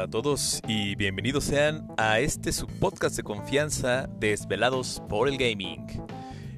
Hola 0.00 0.06
a 0.06 0.10
todos 0.10 0.62
y 0.66 0.94
bienvenidos 0.94 1.44
sean 1.44 1.86
a 1.98 2.20
este 2.20 2.52
subpodcast 2.52 3.18
de 3.18 3.22
confianza 3.22 4.08
Desvelados 4.18 5.02
por 5.10 5.28
el 5.28 5.36
Gaming. 5.36 5.86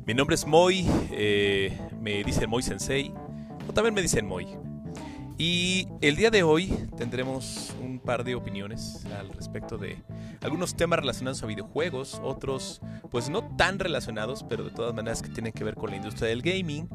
Mi 0.07 0.15
nombre 0.15 0.37
es 0.37 0.47
Moy, 0.47 0.87
eh, 1.11 1.77
me 2.01 2.23
dicen 2.23 2.49
Moy 2.49 2.63
Sensei, 2.63 3.13
o 3.69 3.73
también 3.73 3.95
me 3.95 4.01
dicen 4.01 4.29
Moy. 4.29 4.47
Y 5.39 5.89
el 6.03 6.15
día 6.15 6.31
de 6.31 6.45
hoy 6.45 6.69
tendremos 6.97 7.75
un 7.83 7.99
par 7.99 8.23
de 8.23 8.37
opiniones 8.37 9.05
al 9.07 9.31
respecto 9.31 9.77
de 9.77 9.97
algunos 10.41 10.77
temas 10.77 11.01
relacionados 11.01 11.43
a 11.43 11.47
videojuegos, 11.47 12.21
otros 12.23 12.81
pues 13.11 13.29
no 13.29 13.43
tan 13.57 13.81
relacionados, 13.81 14.45
pero 14.49 14.63
de 14.63 14.71
todas 14.71 14.95
maneras 14.95 15.21
que 15.21 15.31
tienen 15.31 15.53
que 15.53 15.65
ver 15.65 15.75
con 15.75 15.91
la 15.91 15.97
industria 15.97 16.29
del 16.29 16.43
gaming. 16.43 16.89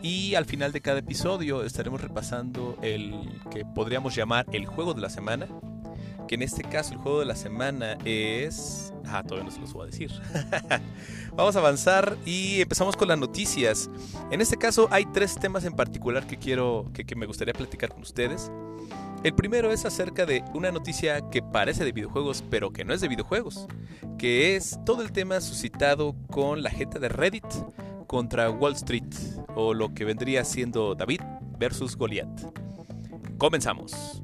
Y 0.00 0.34
al 0.34 0.46
final 0.46 0.72
de 0.72 0.80
cada 0.80 1.00
episodio 1.00 1.62
estaremos 1.62 2.00
repasando 2.00 2.78
el 2.80 3.38
que 3.50 3.66
podríamos 3.66 4.14
llamar 4.14 4.46
el 4.50 4.64
juego 4.64 4.94
de 4.94 5.02
la 5.02 5.10
semana, 5.10 5.46
que 6.30 6.36
en 6.36 6.42
este 6.42 6.62
caso 6.62 6.92
el 6.92 7.00
juego 7.00 7.18
de 7.18 7.26
la 7.26 7.34
semana 7.34 7.98
es... 8.04 8.94
Ah, 9.04 9.24
todavía 9.24 9.46
no 9.46 9.50
se 9.50 9.60
los 9.60 9.72
voy 9.72 9.82
a 9.82 9.86
decir. 9.86 10.12
Vamos 11.34 11.56
a 11.56 11.58
avanzar 11.58 12.16
y 12.24 12.60
empezamos 12.60 12.96
con 12.96 13.08
las 13.08 13.18
noticias. 13.18 13.90
En 14.30 14.40
este 14.40 14.56
caso 14.56 14.86
hay 14.92 15.06
tres 15.06 15.34
temas 15.34 15.64
en 15.64 15.72
particular 15.72 16.28
que 16.28 16.36
quiero, 16.36 16.88
que, 16.94 17.04
que 17.04 17.16
me 17.16 17.26
gustaría 17.26 17.52
platicar 17.52 17.90
con 17.90 18.02
ustedes. 18.02 18.52
El 19.24 19.34
primero 19.34 19.72
es 19.72 19.84
acerca 19.84 20.24
de 20.24 20.44
una 20.54 20.70
noticia 20.70 21.20
que 21.30 21.42
parece 21.42 21.84
de 21.84 21.90
videojuegos, 21.90 22.44
pero 22.48 22.72
que 22.72 22.84
no 22.84 22.94
es 22.94 23.00
de 23.00 23.08
videojuegos, 23.08 23.66
que 24.16 24.54
es 24.54 24.78
todo 24.86 25.02
el 25.02 25.10
tema 25.10 25.40
suscitado 25.40 26.14
con 26.30 26.62
la 26.62 26.70
gente 26.70 27.00
de 27.00 27.08
Reddit 27.08 27.44
contra 28.06 28.48
Wall 28.50 28.74
Street, 28.74 29.12
o 29.56 29.74
lo 29.74 29.92
que 29.94 30.04
vendría 30.04 30.44
siendo 30.44 30.94
David 30.94 31.22
versus 31.58 31.96
Goliath. 31.96 32.54
Comenzamos. 33.36 34.22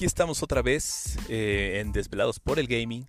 Aquí 0.00 0.06
estamos 0.06 0.42
otra 0.42 0.62
vez 0.62 1.18
eh, 1.28 1.78
en 1.78 1.92
Desvelados 1.92 2.40
por 2.40 2.58
el 2.58 2.66
Gaming. 2.66 3.06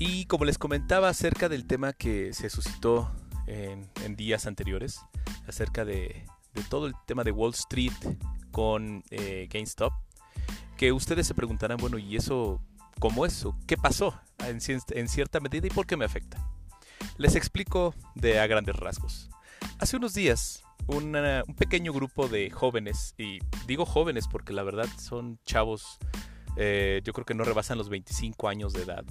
Y 0.00 0.24
como 0.24 0.44
les 0.44 0.58
comentaba 0.58 1.08
acerca 1.08 1.48
del 1.48 1.68
tema 1.68 1.92
que 1.92 2.32
se 2.32 2.50
suscitó 2.50 3.08
en, 3.46 4.16
días 4.16 4.46
anteriores, 4.46 4.98
acerca 5.46 5.84
de, 5.84 6.26
de, 6.52 6.62
todo 6.64 6.88
el 6.88 6.94
tema 7.06 7.22
de 7.22 7.30
Wall 7.30 7.52
Street 7.52 7.92
con 8.50 9.04
eh, 9.12 9.46
GameStop, 9.52 9.92
que 10.76 10.92
ustedes 10.92 11.26
se 11.26 11.34
preguntarán, 11.34 11.78
bueno, 11.78 11.98
¿y 11.98 12.16
eso 12.16 12.60
cómo 12.98 13.26
es? 13.26 13.46
¿Qué 13.66 13.76
pasó 13.76 14.18
en, 14.38 14.60
cierta 15.08 15.40
medida 15.40 15.66
y 15.66 15.70
por 15.70 15.86
qué 15.86 15.96
me 15.96 16.04
afecta? 16.04 16.38
Les 17.18 17.34
explico 17.34 17.94
de 18.14 18.38
a 18.40 18.46
grandes 18.46 18.76
rasgos. 18.76 19.30
Hace 19.78 19.96
unos 19.96 20.14
días 20.14 20.62
un 20.86 21.16
pequeño 21.56 21.92
grupo 21.92 22.28
de 22.28 22.50
jóvenes, 22.50 23.14
y 23.18 23.38
digo 23.66 23.84
jóvenes 23.84 24.28
porque 24.28 24.52
la 24.52 24.62
verdad 24.62 24.88
son 24.98 25.38
chavos, 25.44 25.98
eh, 26.56 27.00
yo 27.04 27.12
creo 27.12 27.26
que 27.26 27.34
no 27.34 27.44
rebasan 27.44 27.78
los 27.78 27.88
25 27.88 28.48
años 28.48 28.72
de 28.72 28.82
edad, 28.82 29.04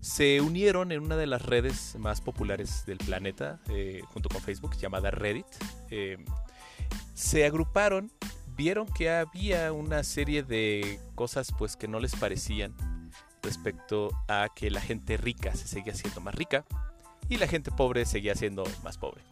se 0.00 0.40
unieron 0.40 0.92
en 0.92 1.02
una 1.02 1.16
de 1.16 1.26
las 1.26 1.42
redes 1.42 1.94
más 1.98 2.20
populares 2.22 2.84
del 2.86 2.98
planeta, 2.98 3.60
eh, 3.68 4.00
junto 4.06 4.30
con 4.30 4.40
Facebook, 4.40 4.74
llamada 4.78 5.10
Reddit. 5.10 5.46
Eh, 5.90 6.16
se 7.12 7.44
agruparon, 7.44 8.10
vieron 8.60 8.86
que 8.86 9.08
había 9.08 9.72
una 9.72 10.02
serie 10.02 10.42
de 10.42 11.00
cosas 11.14 11.50
pues 11.56 11.78
que 11.78 11.88
no 11.88 11.98
les 11.98 12.14
parecían 12.14 12.74
respecto 13.42 14.10
a 14.28 14.50
que 14.54 14.70
la 14.70 14.82
gente 14.82 15.16
rica 15.16 15.54
se 15.54 15.66
seguía 15.66 15.94
siendo 15.94 16.20
más 16.20 16.34
rica 16.34 16.66
y 17.30 17.38
la 17.38 17.46
gente 17.46 17.70
pobre 17.70 18.04
seguía 18.04 18.34
siendo 18.34 18.64
más 18.84 18.98
pobre 18.98 19.22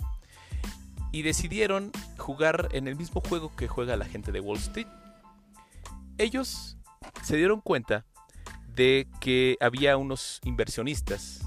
y 1.12 1.20
decidieron 1.20 1.92
jugar 2.16 2.70
en 2.72 2.88
el 2.88 2.96
mismo 2.96 3.20
juego 3.20 3.54
que 3.54 3.68
juega 3.68 3.98
la 3.98 4.06
gente 4.06 4.32
de 4.32 4.40
Wall 4.40 4.56
Street. 4.56 4.88
Ellos 6.16 6.78
se 7.22 7.36
dieron 7.36 7.60
cuenta 7.60 8.06
de 8.74 9.08
que 9.20 9.58
había 9.60 9.98
unos 9.98 10.40
inversionistas 10.42 11.42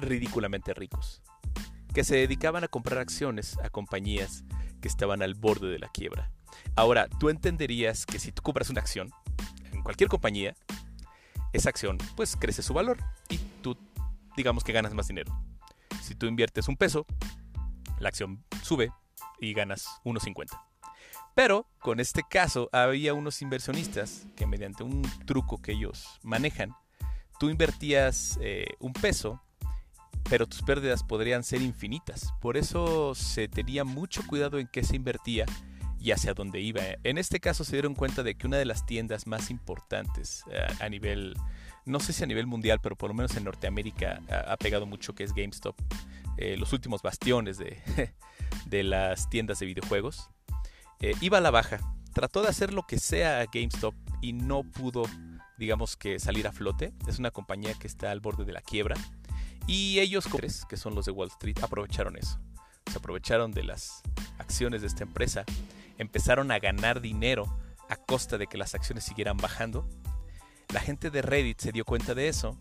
ridículamente 0.00 0.74
ricos 0.74 1.22
que 1.94 2.04
se 2.04 2.16
dedicaban 2.16 2.62
a 2.62 2.68
comprar 2.68 2.98
acciones 2.98 3.56
a 3.64 3.70
compañías 3.70 4.44
que 4.82 4.88
estaban 4.88 5.22
al 5.22 5.32
borde 5.32 5.68
de 5.68 5.78
la 5.78 5.88
quiebra. 5.88 6.35
Ahora, 6.74 7.08
tú 7.20 7.30
entenderías 7.30 8.06
que 8.06 8.18
si 8.18 8.32
tú 8.32 8.42
compras 8.42 8.70
una 8.70 8.80
acción 8.80 9.10
en 9.72 9.82
cualquier 9.82 10.08
compañía, 10.08 10.54
esa 11.52 11.70
acción 11.70 11.98
pues 12.16 12.36
crece 12.36 12.62
su 12.62 12.74
valor 12.74 12.98
y 13.28 13.38
tú 13.62 13.76
digamos 14.36 14.64
que 14.64 14.72
ganas 14.72 14.94
más 14.94 15.08
dinero. 15.08 15.32
Si 16.02 16.14
tú 16.14 16.26
inviertes 16.26 16.68
un 16.68 16.76
peso, 16.76 17.06
la 17.98 18.08
acción 18.08 18.44
sube 18.62 18.92
y 19.40 19.54
ganas 19.54 19.86
1.50. 20.04 20.50
Pero 21.34 21.66
con 21.80 22.00
este 22.00 22.22
caso 22.28 22.68
había 22.72 23.14
unos 23.14 23.42
inversionistas 23.42 24.26
que 24.36 24.46
mediante 24.46 24.82
un 24.82 25.02
truco 25.26 25.60
que 25.60 25.72
ellos 25.72 26.18
manejan, 26.22 26.74
tú 27.38 27.50
invertías 27.50 28.38
eh, 28.40 28.66
un 28.78 28.92
peso, 28.92 29.42
pero 30.28 30.46
tus 30.46 30.62
pérdidas 30.62 31.02
podrían 31.02 31.44
ser 31.44 31.60
infinitas. 31.62 32.32
Por 32.40 32.56
eso 32.56 33.14
se 33.14 33.48
tenía 33.48 33.84
mucho 33.84 34.26
cuidado 34.26 34.58
en 34.58 34.66
qué 34.66 34.82
se 34.82 34.96
invertía 34.96 35.46
y 36.06 36.12
hacia 36.12 36.34
dónde 36.34 36.60
iba. 36.60 36.82
En 37.02 37.18
este 37.18 37.40
caso 37.40 37.64
se 37.64 37.72
dieron 37.72 37.96
cuenta 37.96 38.22
de 38.22 38.36
que 38.36 38.46
una 38.46 38.58
de 38.58 38.64
las 38.64 38.86
tiendas 38.86 39.26
más 39.26 39.50
importantes 39.50 40.44
eh, 40.52 40.64
a 40.78 40.88
nivel, 40.88 41.34
no 41.84 41.98
sé 41.98 42.12
si 42.12 42.22
a 42.22 42.28
nivel 42.28 42.46
mundial, 42.46 42.78
pero 42.80 42.94
por 42.94 43.10
lo 43.10 43.14
menos 43.14 43.36
en 43.36 43.42
Norteamérica 43.42 44.22
ha, 44.28 44.56
pegado 44.56 44.86
mucho, 44.86 45.16
que 45.16 45.24
es 45.24 45.32
GameStop, 45.32 45.74
eh, 46.36 46.56
los 46.56 46.72
últimos 46.72 47.02
bastiones 47.02 47.58
de, 47.58 47.82
de, 48.66 48.84
las 48.84 49.28
tiendas 49.30 49.58
de 49.58 49.66
videojuegos, 49.66 50.30
eh, 51.00 51.14
iba 51.20 51.38
a 51.38 51.40
la 51.40 51.50
baja. 51.50 51.80
Trató 52.14 52.40
de 52.40 52.50
hacer 52.50 52.72
lo 52.72 52.86
que 52.86 53.00
sea 53.00 53.40
a 53.40 53.46
GameStop 53.46 53.96
y 54.22 54.32
no 54.32 54.62
pudo, 54.62 55.06
digamos 55.58 55.96
que, 55.96 56.20
salir 56.20 56.46
a 56.46 56.52
flote. 56.52 56.92
Es 57.08 57.18
una 57.18 57.32
compañía 57.32 57.74
que 57.74 57.88
está 57.88 58.12
al 58.12 58.20
borde 58.20 58.44
de 58.44 58.52
la 58.52 58.60
quiebra. 58.60 58.94
Y 59.66 59.98
ellos, 59.98 60.28
que 60.68 60.76
son 60.76 60.94
los 60.94 61.06
de 61.06 61.10
Wall 61.10 61.30
Street, 61.30 61.56
aprovecharon 61.62 62.16
eso. 62.16 62.38
Se 62.92 62.98
aprovecharon 62.98 63.50
de 63.50 63.64
las 63.64 64.02
acciones 64.38 64.82
de 64.82 64.86
esta 64.86 65.02
empresa. 65.02 65.44
Empezaron 65.98 66.50
a 66.50 66.58
ganar 66.58 67.00
dinero 67.00 67.58
a 67.88 67.96
costa 67.96 68.38
de 68.38 68.46
que 68.46 68.58
las 68.58 68.74
acciones 68.74 69.04
siguieran 69.04 69.36
bajando. 69.36 69.88
La 70.72 70.80
gente 70.80 71.10
de 71.10 71.22
Reddit 71.22 71.60
se 71.60 71.72
dio 71.72 71.84
cuenta 71.84 72.14
de 72.14 72.28
eso 72.28 72.58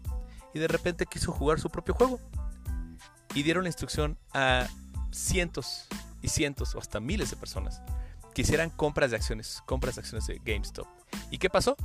y 0.54 0.60
de 0.60 0.68
repente 0.68 1.06
quiso 1.06 1.32
jugar 1.32 1.60
su 1.60 1.70
propio 1.70 1.94
juego 1.94 2.20
y 3.34 3.44
dieron 3.44 3.64
la 3.64 3.70
instrucción 3.70 4.18
a 4.34 4.68
cientos 5.12 5.88
y 6.22 6.30
cientos 6.30 6.76
o 6.76 6.80
hasta 6.80 7.00
miles 7.00 7.30
de 7.30 7.36
personas 7.36 7.82
que 8.34 8.42
hicieran 8.42 8.70
compras 8.70 9.12
de 9.12 9.18
acciones, 9.18 9.62
compras 9.66 9.96
de 9.96 10.02
acciones 10.02 10.28
de 10.28 10.40
GameStop. 10.44 10.88
¿Y 11.32 11.38
qué 11.38 11.50
pasó? 11.50 11.78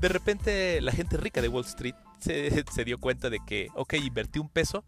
De 0.00 0.08
repente 0.08 0.80
la 0.80 0.92
gente 0.92 1.16
rica 1.16 1.42
de 1.42 1.48
Wall 1.48 1.64
Street 1.64 1.96
se, 2.20 2.64
dio 2.84 2.98
cuenta 2.98 3.30
de 3.30 3.40
que, 3.44 3.68
ok, 3.74 3.94
invertí 3.94 4.38
un 4.38 4.48
peso, 4.48 4.84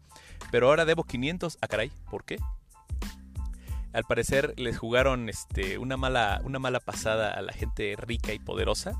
pero 0.51 0.67
ahora 0.67 0.85
debo 0.85 1.03
500. 1.03 1.57
Ah, 1.61 1.67
caray, 1.67 1.91
¿por 2.09 2.23
qué? 2.23 2.37
Al 3.93 4.03
parecer 4.03 4.53
les 4.57 4.77
jugaron 4.77 5.29
este, 5.29 5.77
una, 5.77 5.97
mala, 5.97 6.41
una 6.43 6.59
mala 6.59 6.79
pasada 6.79 7.31
a 7.31 7.41
la 7.41 7.53
gente 7.53 7.95
rica 7.97 8.33
y 8.33 8.39
poderosa. 8.39 8.93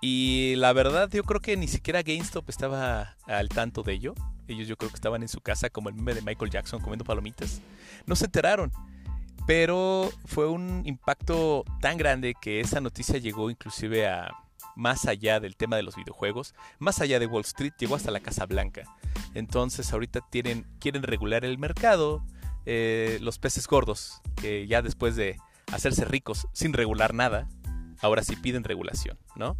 Y 0.00 0.54
la 0.56 0.72
verdad 0.72 1.10
yo 1.10 1.24
creo 1.24 1.40
que 1.40 1.56
ni 1.56 1.68
siquiera 1.68 2.02
GameStop 2.02 2.48
estaba 2.48 3.16
al 3.26 3.48
tanto 3.48 3.82
de 3.82 3.94
ello. 3.94 4.14
Ellos 4.48 4.68
yo 4.68 4.76
creo 4.76 4.90
que 4.90 4.96
estaban 4.96 5.22
en 5.22 5.28
su 5.28 5.40
casa 5.40 5.70
como 5.70 5.88
el 5.88 5.94
meme 5.94 6.14
de 6.14 6.22
Michael 6.22 6.50
Jackson 6.50 6.80
comiendo 6.80 7.04
palomitas. 7.04 7.60
No 8.06 8.14
se 8.14 8.26
enteraron. 8.26 8.70
Pero 9.46 10.10
fue 10.24 10.48
un 10.48 10.82
impacto 10.84 11.64
tan 11.80 11.96
grande 11.96 12.34
que 12.40 12.60
esa 12.60 12.80
noticia 12.80 13.18
llegó 13.18 13.48
inclusive 13.48 14.06
a 14.08 14.34
más 14.74 15.06
allá 15.06 15.40
del 15.40 15.56
tema 15.56 15.76
de 15.76 15.82
los 15.82 15.96
videojuegos, 15.96 16.54
más 16.78 17.00
allá 17.00 17.18
de 17.18 17.26
Wall 17.26 17.42
Street, 17.42 17.72
llegó 17.78 17.94
hasta 17.96 18.10
la 18.10 18.20
Casa 18.20 18.44
Blanca. 18.46 18.82
Entonces 19.34 19.92
ahorita 19.92 20.20
tienen, 20.30 20.66
quieren 20.78 21.02
regular 21.02 21.44
el 21.44 21.58
mercado, 21.58 22.22
eh, 22.66 23.18
los 23.22 23.38
peces 23.38 23.66
gordos, 23.66 24.20
que 24.36 24.66
ya 24.66 24.82
después 24.82 25.16
de 25.16 25.38
hacerse 25.72 26.04
ricos 26.04 26.48
sin 26.52 26.72
regular 26.72 27.14
nada, 27.14 27.48
ahora 28.00 28.22
sí 28.22 28.36
piden 28.36 28.64
regulación, 28.64 29.18
¿no? 29.36 29.56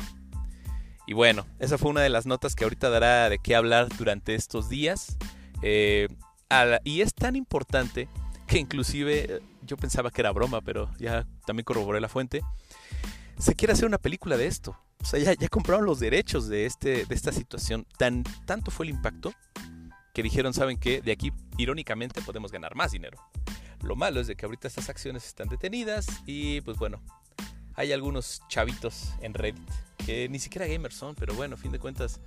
Y 1.07 1.15
bueno, 1.15 1.47
esa 1.61 1.79
fue 1.79 1.91
una 1.91 2.01
de 2.01 2.09
las 2.09 2.27
notas 2.27 2.57
que 2.57 2.65
ahorita 2.65 2.91
dará 2.91 3.29
de 3.29 3.39
qué 3.39 3.55
hablar 3.55 3.89
durante 3.97 4.35
estos 4.35 4.69
días. 4.69 5.17
Eh, 5.63 6.09
y 6.83 7.01
es 7.01 7.15
tan 7.15 7.37
importante 7.37 8.09
que 8.47 8.59
inclusive 8.59 9.41
yo 9.63 9.77
pensaba 9.77 10.11
que 10.11 10.21
era 10.21 10.33
broma, 10.33 10.61
pero 10.61 10.91
ya 10.99 11.27
también 11.47 11.65
corroboré 11.65 12.01
la 12.01 12.09
fuente. 12.09 12.43
Se 13.39 13.55
quiere 13.55 13.73
hacer 13.73 13.87
una 13.87 13.99
película 13.99 14.37
de 14.37 14.47
esto. 14.47 14.77
O 15.01 15.05
sea, 15.05 15.21
ya, 15.21 15.35
ya 15.35 15.49
compraron 15.49 15.85
los 15.85 16.01
derechos 16.01 16.49
de, 16.49 16.67
este, 16.67 17.05
de 17.05 17.15
esta 17.15 17.31
situación. 17.31 17.87
Tan, 17.99 18.25
tanto 18.45 18.73
fue 18.73 18.87
el 18.87 18.91
impacto 18.91 19.33
que 20.17 20.23
dijeron, 20.23 20.55
¿saben 20.55 20.79
qué? 20.79 21.03
De 21.03 21.13
aquí, 21.13 21.31
irónicamente, 21.59 22.23
podemos 22.23 22.51
ganar 22.51 22.75
más 22.75 22.91
dinero. 22.91 23.19
Lo 23.83 23.97
malo 23.97 24.19
es 24.19 24.27
de 24.27 24.35
que 24.35 24.47
ahorita 24.47 24.67
estas 24.67 24.89
acciones 24.89 25.27
están 25.27 25.47
detenidas 25.47 26.07
y 26.25 26.63
pues 26.63 26.79
bueno, 26.79 27.03
hay 27.75 27.93
algunos 27.93 28.41
chavitos 28.49 29.13
en 29.21 29.35
Reddit 29.35 29.71
que 30.07 30.27
ni 30.31 30.39
siquiera 30.39 30.67
gamers 30.67 30.95
son, 30.95 31.17
pero 31.17 31.35
bueno, 31.35 31.57
a 31.57 31.59
fin 31.59 31.71
de 31.71 31.79
cuentas 31.79 32.23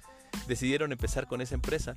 decidieron 0.48 0.92
empezar 0.92 1.26
con 1.26 1.42
esa 1.42 1.56
empresa. 1.56 1.96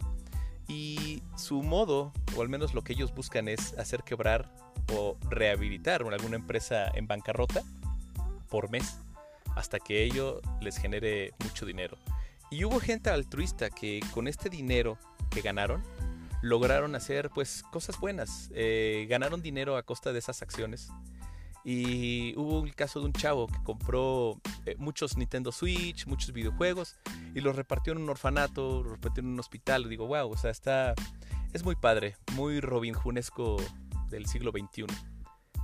Y 0.67 1.23
su 1.37 1.63
modo, 1.63 2.15
o 2.37 2.41
al 2.41 2.49
menos 2.49 2.73
lo 2.73 2.81
que 2.81 2.95
ellos 2.95 3.15
buscan 3.15 3.47
es 3.47 3.75
hacer 3.75 4.03
quebrar 4.03 4.51
o 4.95 5.19
rehabilitar 5.29 6.01
alguna 6.01 6.37
empresa 6.37 6.91
en 6.95 7.07
bancarrota 7.07 7.63
por 8.49 8.71
mes, 8.71 8.97
hasta 9.57 9.79
que 9.79 10.05
ello 10.05 10.41
les 10.63 10.79
genere 10.79 11.35
mucho 11.45 11.67
dinero. 11.67 11.99
Y 12.51 12.65
hubo 12.65 12.81
gente 12.81 13.11
altruista 13.11 13.69
que 13.69 14.01
con 14.13 14.27
este 14.27 14.49
dinero 14.49 14.99
que 15.33 15.41
ganaron, 15.41 15.83
lograron 16.43 16.95
hacer 16.95 17.31
pues 17.31 17.63
cosas 17.71 17.99
buenas. 17.99 18.51
Eh, 18.55 19.07
ganaron 19.09 19.43
dinero 19.43 19.77
a 19.77 19.83
costa 19.83 20.13
de 20.13 20.19
esas 20.19 20.43
acciones. 20.43 20.91
Y 21.65 22.37
hubo 22.37 22.65
el 22.65 22.75
caso 22.75 22.99
de 22.99 23.07
un 23.07 23.13
chavo 23.13 23.47
que 23.47 23.63
compró 23.63 24.41
eh, 24.67 24.75
muchos 24.79 25.17
Nintendo 25.17 25.53
Switch, 25.53 26.07
muchos 26.07 26.33
videojuegos 26.33 26.97
y 27.35 27.41
los 27.41 27.55
repartió 27.55 27.93
en 27.93 28.01
un 28.01 28.11
orfanato, 28.11 28.83
los 28.83 28.93
repartió 28.93 29.23
en 29.23 29.29
un 29.29 29.39
hospital. 29.39 29.89
Digo, 29.89 30.07
wow, 30.07 30.31
o 30.31 30.37
sea, 30.37 30.51
está. 30.51 30.95
Es 31.53 31.65
muy 31.65 31.77
padre, 31.77 32.17
muy 32.35 32.61
Robin 32.61 32.95
Junesco 32.95 33.57
del 34.09 34.27
siglo 34.27 34.51
XXI. 34.51 34.87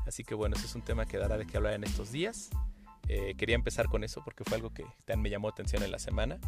Así 0.06 0.22
que 0.22 0.34
bueno, 0.34 0.56
ese 0.56 0.66
es 0.66 0.74
un 0.74 0.82
tema 0.82 1.06
que 1.06 1.18
dará 1.18 1.36
de 1.36 1.46
qué 1.46 1.56
hablar 1.56 1.74
en 1.74 1.84
estos 1.84 2.12
días. 2.12 2.50
Eh, 3.08 3.34
quería 3.36 3.54
empezar 3.54 3.88
con 3.88 4.04
eso 4.04 4.22
porque 4.22 4.44
fue 4.44 4.56
algo 4.56 4.72
que 4.72 4.84
también 5.06 5.22
me 5.22 5.30
llamó 5.30 5.48
atención 5.48 5.82
en 5.82 5.90
la 5.90 5.98
semana. 5.98 6.38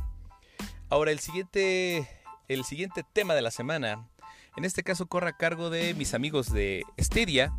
Ahora, 0.90 1.10
el 1.10 1.20
siguiente, 1.20 2.08
el 2.50 2.64
siguiente 2.64 3.04
tema 3.04 3.34
de 3.34 3.42
la 3.42 3.52
semana, 3.52 4.08
en 4.56 4.64
este 4.64 4.82
caso 4.82 5.06
corre 5.06 5.28
a 5.28 5.36
cargo 5.36 5.70
de 5.70 5.94
mis 5.94 6.14
amigos 6.14 6.52
de 6.52 6.82
Stadia 6.98 7.56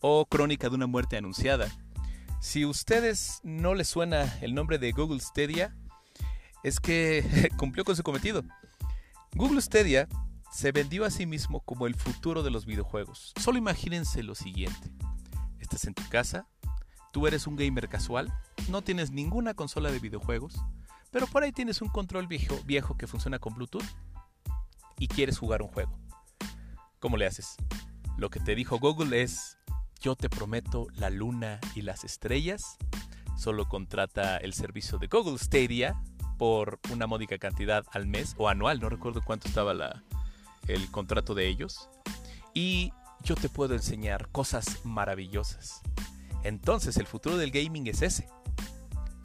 o 0.00 0.24
Crónica 0.24 0.70
de 0.70 0.76
una 0.76 0.86
muerte 0.86 1.18
anunciada. 1.18 1.68
Si 2.40 2.64
ustedes 2.64 3.40
no 3.42 3.74
les 3.74 3.88
suena 3.88 4.38
el 4.40 4.54
nombre 4.54 4.78
de 4.78 4.92
Google 4.92 5.20
Stadia, 5.20 5.76
es 6.62 6.80
que 6.80 7.50
cumplió 7.58 7.84
con 7.84 7.96
su 7.96 8.02
cometido. 8.02 8.42
Google 9.34 9.60
Stadia 9.60 10.08
se 10.50 10.72
vendió 10.72 11.04
a 11.04 11.10
sí 11.10 11.26
mismo 11.26 11.60
como 11.60 11.86
el 11.86 11.94
futuro 11.94 12.42
de 12.42 12.50
los 12.50 12.64
videojuegos. 12.64 13.34
Solo 13.38 13.58
imagínense 13.58 14.22
lo 14.22 14.34
siguiente. 14.34 14.90
Estás 15.58 15.84
en 15.84 15.92
tu 15.92 16.08
casa, 16.08 16.48
tú 17.12 17.26
eres 17.26 17.46
un 17.46 17.56
gamer 17.56 17.90
casual, 17.90 18.32
no 18.70 18.80
tienes 18.80 19.10
ninguna 19.10 19.52
consola 19.52 19.92
de 19.92 19.98
videojuegos, 19.98 20.54
pero 21.10 21.26
por 21.26 21.42
ahí 21.42 21.52
tienes 21.52 21.82
un 21.82 21.90
control 21.90 22.26
viejo, 22.26 22.58
viejo 22.64 22.96
que 22.96 23.06
funciona 23.06 23.38
con 23.38 23.54
Bluetooth 23.54 23.84
y 25.00 25.08
quieres 25.08 25.38
jugar 25.38 25.62
un 25.62 25.68
juego. 25.68 25.98
¿Cómo 27.00 27.16
le 27.16 27.26
haces? 27.26 27.56
Lo 28.16 28.30
que 28.30 28.38
te 28.38 28.54
dijo 28.54 28.78
Google 28.78 29.22
es, 29.22 29.58
yo 30.00 30.14
te 30.14 30.28
prometo 30.28 30.86
la 30.94 31.10
luna 31.10 31.58
y 31.74 31.82
las 31.82 32.04
estrellas. 32.04 32.76
Solo 33.36 33.66
contrata 33.66 34.36
el 34.36 34.52
servicio 34.52 34.98
de 34.98 35.08
Google 35.08 35.38
Stadia 35.38 36.00
por 36.38 36.78
una 36.92 37.06
módica 37.06 37.38
cantidad 37.38 37.84
al 37.92 38.06
mes 38.06 38.34
o 38.36 38.48
anual, 38.48 38.78
no 38.78 38.88
recuerdo 38.88 39.22
cuánto 39.24 39.48
estaba 39.48 39.74
la, 39.74 40.04
el 40.68 40.90
contrato 40.90 41.34
de 41.34 41.48
ellos. 41.48 41.88
Y 42.52 42.92
yo 43.22 43.34
te 43.34 43.48
puedo 43.48 43.74
enseñar 43.74 44.28
cosas 44.28 44.84
maravillosas. 44.84 45.80
Entonces 46.44 46.98
el 46.98 47.06
futuro 47.06 47.38
del 47.38 47.50
gaming 47.50 47.86
es 47.86 48.02
ese. 48.02 48.28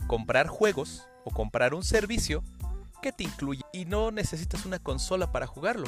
Comprar 0.07 0.47
juegos 0.47 1.07
o 1.25 1.31
comprar 1.31 1.73
un 1.73 1.83
servicio 1.83 2.43
que 3.01 3.11
te 3.11 3.23
incluye 3.23 3.61
y 3.73 3.85
no 3.85 4.11
necesitas 4.11 4.65
una 4.65 4.79
consola 4.79 5.31
para 5.31 5.47
jugarlo. 5.47 5.87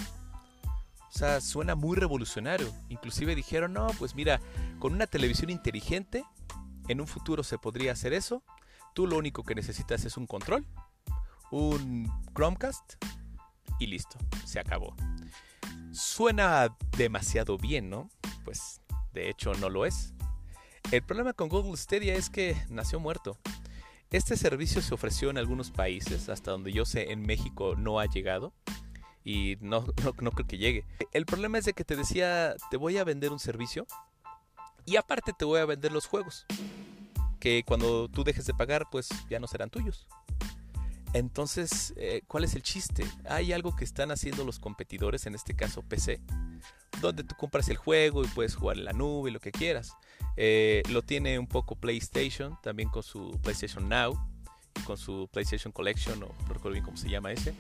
O 1.08 1.18
sea, 1.18 1.42
suena 1.42 1.76
muy 1.76 1.98
revolucionario. 1.98 2.72
Inclusive 2.90 3.36
dijeron, 3.36 3.74
no, 3.74 3.88
pues 3.98 4.16
mira, 4.16 4.40
con 4.80 4.94
una 4.94 5.08
televisión 5.08 5.50
inteligente, 5.50 6.24
en 6.88 7.02
un 7.02 7.08
futuro 7.08 7.44
se 7.44 7.58
podría 7.58 7.94
hacer 7.94 8.14
eso. 8.14 8.44
Tú 8.94 9.08
lo 9.08 9.18
único 9.18 9.44
que 9.44 9.56
necesitas 9.56 10.06
es 10.06 10.18
un 10.18 10.28
control, 10.28 10.66
un 11.52 12.12
Chromecast 12.34 12.96
y 13.80 13.88
listo, 13.88 14.18
se 14.46 14.60
acabó. 14.60 14.96
Suena 15.92 16.76
demasiado 16.98 17.58
bien, 17.58 17.90
¿no? 17.90 18.10
Pues 18.44 18.82
de 19.14 19.30
hecho 19.30 19.54
no 19.56 19.70
lo 19.70 19.86
es. 19.86 20.14
El 20.92 21.04
problema 21.04 21.34
con 21.34 21.50
Google 21.50 21.78
Stadia 21.78 22.16
es 22.16 22.30
que 22.30 22.56
nació 22.70 23.00
muerto. 23.00 23.38
Este 24.10 24.38
servicio 24.38 24.82
se 24.82 24.94
ofreció 24.94 25.30
en 25.30 25.38
algunos 25.38 25.70
países, 25.70 26.30
hasta 26.30 26.52
donde 26.52 26.72
yo 26.72 26.86
sé 26.86 27.12
en 27.12 27.24
México 27.24 27.76
no 27.78 28.00
ha 28.00 28.06
llegado 28.06 28.54
y 29.26 29.58
no, 29.62 29.84
creo 29.84 30.32
que 30.32 30.58
llegue. 30.58 30.86
El 31.12 31.26
problema 31.26 31.58
es 31.58 31.66
de 31.66 31.74
que 31.74 31.84
te 31.84 31.98
decía, 31.98 32.56
te 32.72 32.78
voy 32.78 32.98
a 32.98 33.04
vender 33.04 33.32
un 33.32 33.40
servicio 33.40 33.86
y 34.86 34.96
aparte 34.96 35.34
te 35.38 35.44
voy 35.44 35.60
a 35.60 35.66
vender 35.66 35.92
los 35.92 36.08
juegos, 36.08 36.46
que 37.42 37.64
cuando 37.68 38.08
tú 38.08 38.24
dejes 38.24 38.46
de 38.46 38.54
pagar 38.54 38.86
pues 38.90 39.10
ya 39.30 39.40
no 39.40 39.48
serán 39.48 39.70
tuyos. 39.70 40.08
Entonces, 41.14 41.94
eh, 41.98 42.22
¿cuál 42.28 42.44
es 42.44 42.56
el 42.56 42.64
chiste? 42.64 43.06
Hay 43.30 43.54
algo 43.54 43.76
que 43.76 43.84
están 43.84 44.12
haciendo 44.12 44.44
los 44.44 44.60
competidores, 44.60 45.26
en 45.26 45.36
este 45.36 45.56
caso 45.56 45.82
PC, 45.82 46.22
donde 47.02 47.24
tú 47.24 47.36
compras 47.36 47.70
el 47.70 47.78
juego 47.78 48.24
y 48.24 48.28
puedes 48.28 48.56
jugar 48.56 48.78
en 48.78 48.86
la 48.86 48.94
nube 48.94 49.30
y 49.30 49.34
lo 49.34 49.40
que 49.40 49.52
quieras. 49.52 49.94
Eh, 50.36 50.84
lo 50.90 51.02
tiene 51.02 51.40
un 51.40 51.48
poco 51.48 51.76
PlayStation, 51.76 52.58
también 52.62 52.90
con 52.90 53.04
su 53.04 53.40
PlayStation 53.42 53.88
Now, 53.88 54.20
con 54.86 54.98
su 54.98 55.30
PlayStation 55.32 55.72
Collection, 55.72 56.22
o 56.24 56.28
no 56.28 56.54
recuerdo 56.54 56.72
bien 56.72 56.86
cómo 56.86 56.98
se 56.98 57.10
llama 57.10 57.32
ese. 57.32 57.54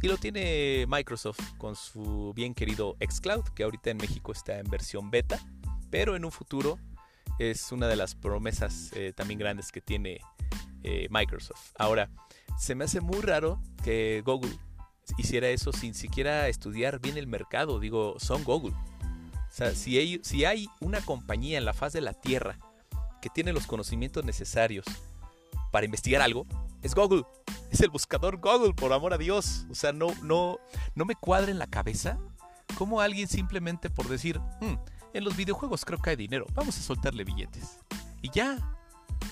Y 0.00 0.06
lo 0.06 0.16
tiene 0.16 0.86
Microsoft 0.88 1.40
con 1.58 1.74
su 1.74 2.32
bien 2.34 2.54
querido 2.54 2.96
Xcloud, 3.00 3.44
que 3.54 3.64
ahorita 3.64 3.90
en 3.90 3.96
México 3.98 4.32
está 4.32 4.58
en 4.58 4.70
versión 4.70 5.10
beta, 5.10 5.40
pero 5.90 6.16
en 6.16 6.24
un 6.24 6.32
futuro 6.32 6.78
es 7.38 7.72
una 7.72 7.88
de 7.88 7.96
las 7.96 8.14
promesas 8.14 8.90
eh, 8.94 9.12
también 9.14 9.38
grandes 9.38 9.72
que 9.72 9.80
tiene 9.80 10.20
Microsoft. 11.10 11.72
Ahora, 11.78 12.10
se 12.58 12.74
me 12.74 12.84
hace 12.84 13.00
muy 13.00 13.20
raro 13.20 13.60
que 13.82 14.22
Google 14.24 14.56
hiciera 15.16 15.48
eso 15.48 15.72
sin 15.72 15.94
siquiera 15.94 16.48
estudiar 16.48 17.00
bien 17.00 17.16
el 17.16 17.26
mercado. 17.26 17.80
Digo, 17.80 18.16
son 18.18 18.44
Google. 18.44 18.74
O 18.74 19.52
sea, 19.52 19.74
si 19.74 19.96
hay, 20.44 20.68
una 20.80 21.00
compañía 21.00 21.58
en 21.58 21.64
la 21.64 21.72
faz 21.72 21.92
de 21.92 22.00
la 22.00 22.12
Tierra 22.12 22.58
que 23.22 23.30
tiene 23.30 23.52
los 23.52 23.66
conocimientos 23.66 24.24
necesarios 24.24 24.86
para 25.72 25.86
investigar 25.86 26.22
algo, 26.22 26.46
es 26.82 26.94
Google. 26.94 27.24
Es 27.70 27.80
el 27.80 27.90
buscador 27.90 28.38
Google, 28.38 28.74
por 28.74 28.92
amor 28.92 29.12
a 29.14 29.18
Dios. 29.18 29.66
O 29.70 29.74
sea, 29.74 29.92
no, 29.92 30.08
no, 30.22 30.58
no 30.94 31.04
me 31.04 31.14
cuadra 31.14 31.50
en 31.50 31.58
la 31.58 31.66
cabeza 31.66 32.18
cómo 32.76 33.00
alguien 33.00 33.26
simplemente 33.26 33.90
por 33.90 34.08
decir, 34.08 34.38
hmm, 34.60 34.74
en 35.14 35.24
los 35.24 35.36
videojuegos 35.36 35.84
creo 35.84 35.98
que 35.98 36.10
hay 36.10 36.16
dinero, 36.16 36.46
vamos 36.54 36.78
a 36.78 36.82
soltarle 36.82 37.24
billetes. 37.24 37.80
Y 38.22 38.30
ya, 38.30 38.77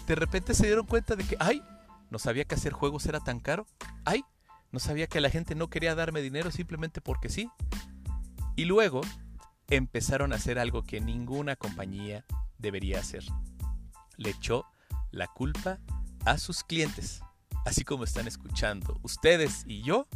de 0.07 0.15
repente 0.15 0.55
se 0.55 0.67
dieron 0.67 0.87
cuenta 0.87 1.17
de 1.17 1.25
que, 1.25 1.37
ay, 1.41 1.63
no 2.11 2.19
sabía 2.19 2.45
que 2.45 2.55
hacer 2.55 2.73
juegos 2.73 3.07
era 3.07 3.21
tan 3.21 3.41
caro. 3.41 3.67
Ay, 4.05 4.25
no 4.71 4.79
sabía 4.79 5.07
que 5.07 5.21
la 5.21 5.31
gente 5.31 5.55
no 5.55 5.69
quería 5.69 5.95
darme 5.95 6.23
dinero 6.23 6.51
simplemente 6.51 7.01
porque 7.01 7.29
sí. 7.29 7.51
Y 8.57 8.65
luego 8.65 9.01
empezaron 9.69 10.33
a 10.33 10.37
hacer 10.37 10.59
algo 10.59 10.83
que 10.83 11.01
ninguna 11.01 11.57
compañía 11.57 12.25
debería 12.59 13.01
hacer. 13.01 13.25
Le 14.17 14.31
echó 14.31 14.67
la 15.11 15.27
culpa 15.27 15.79
a 16.25 16.39
sus 16.39 16.63
clientes. 16.63 17.21
Así 17.65 17.85
como 17.85 18.05
están 18.05 18.29
escuchando, 18.29 18.99
ustedes 19.03 19.65
y 19.67 19.83
yo 19.83 20.07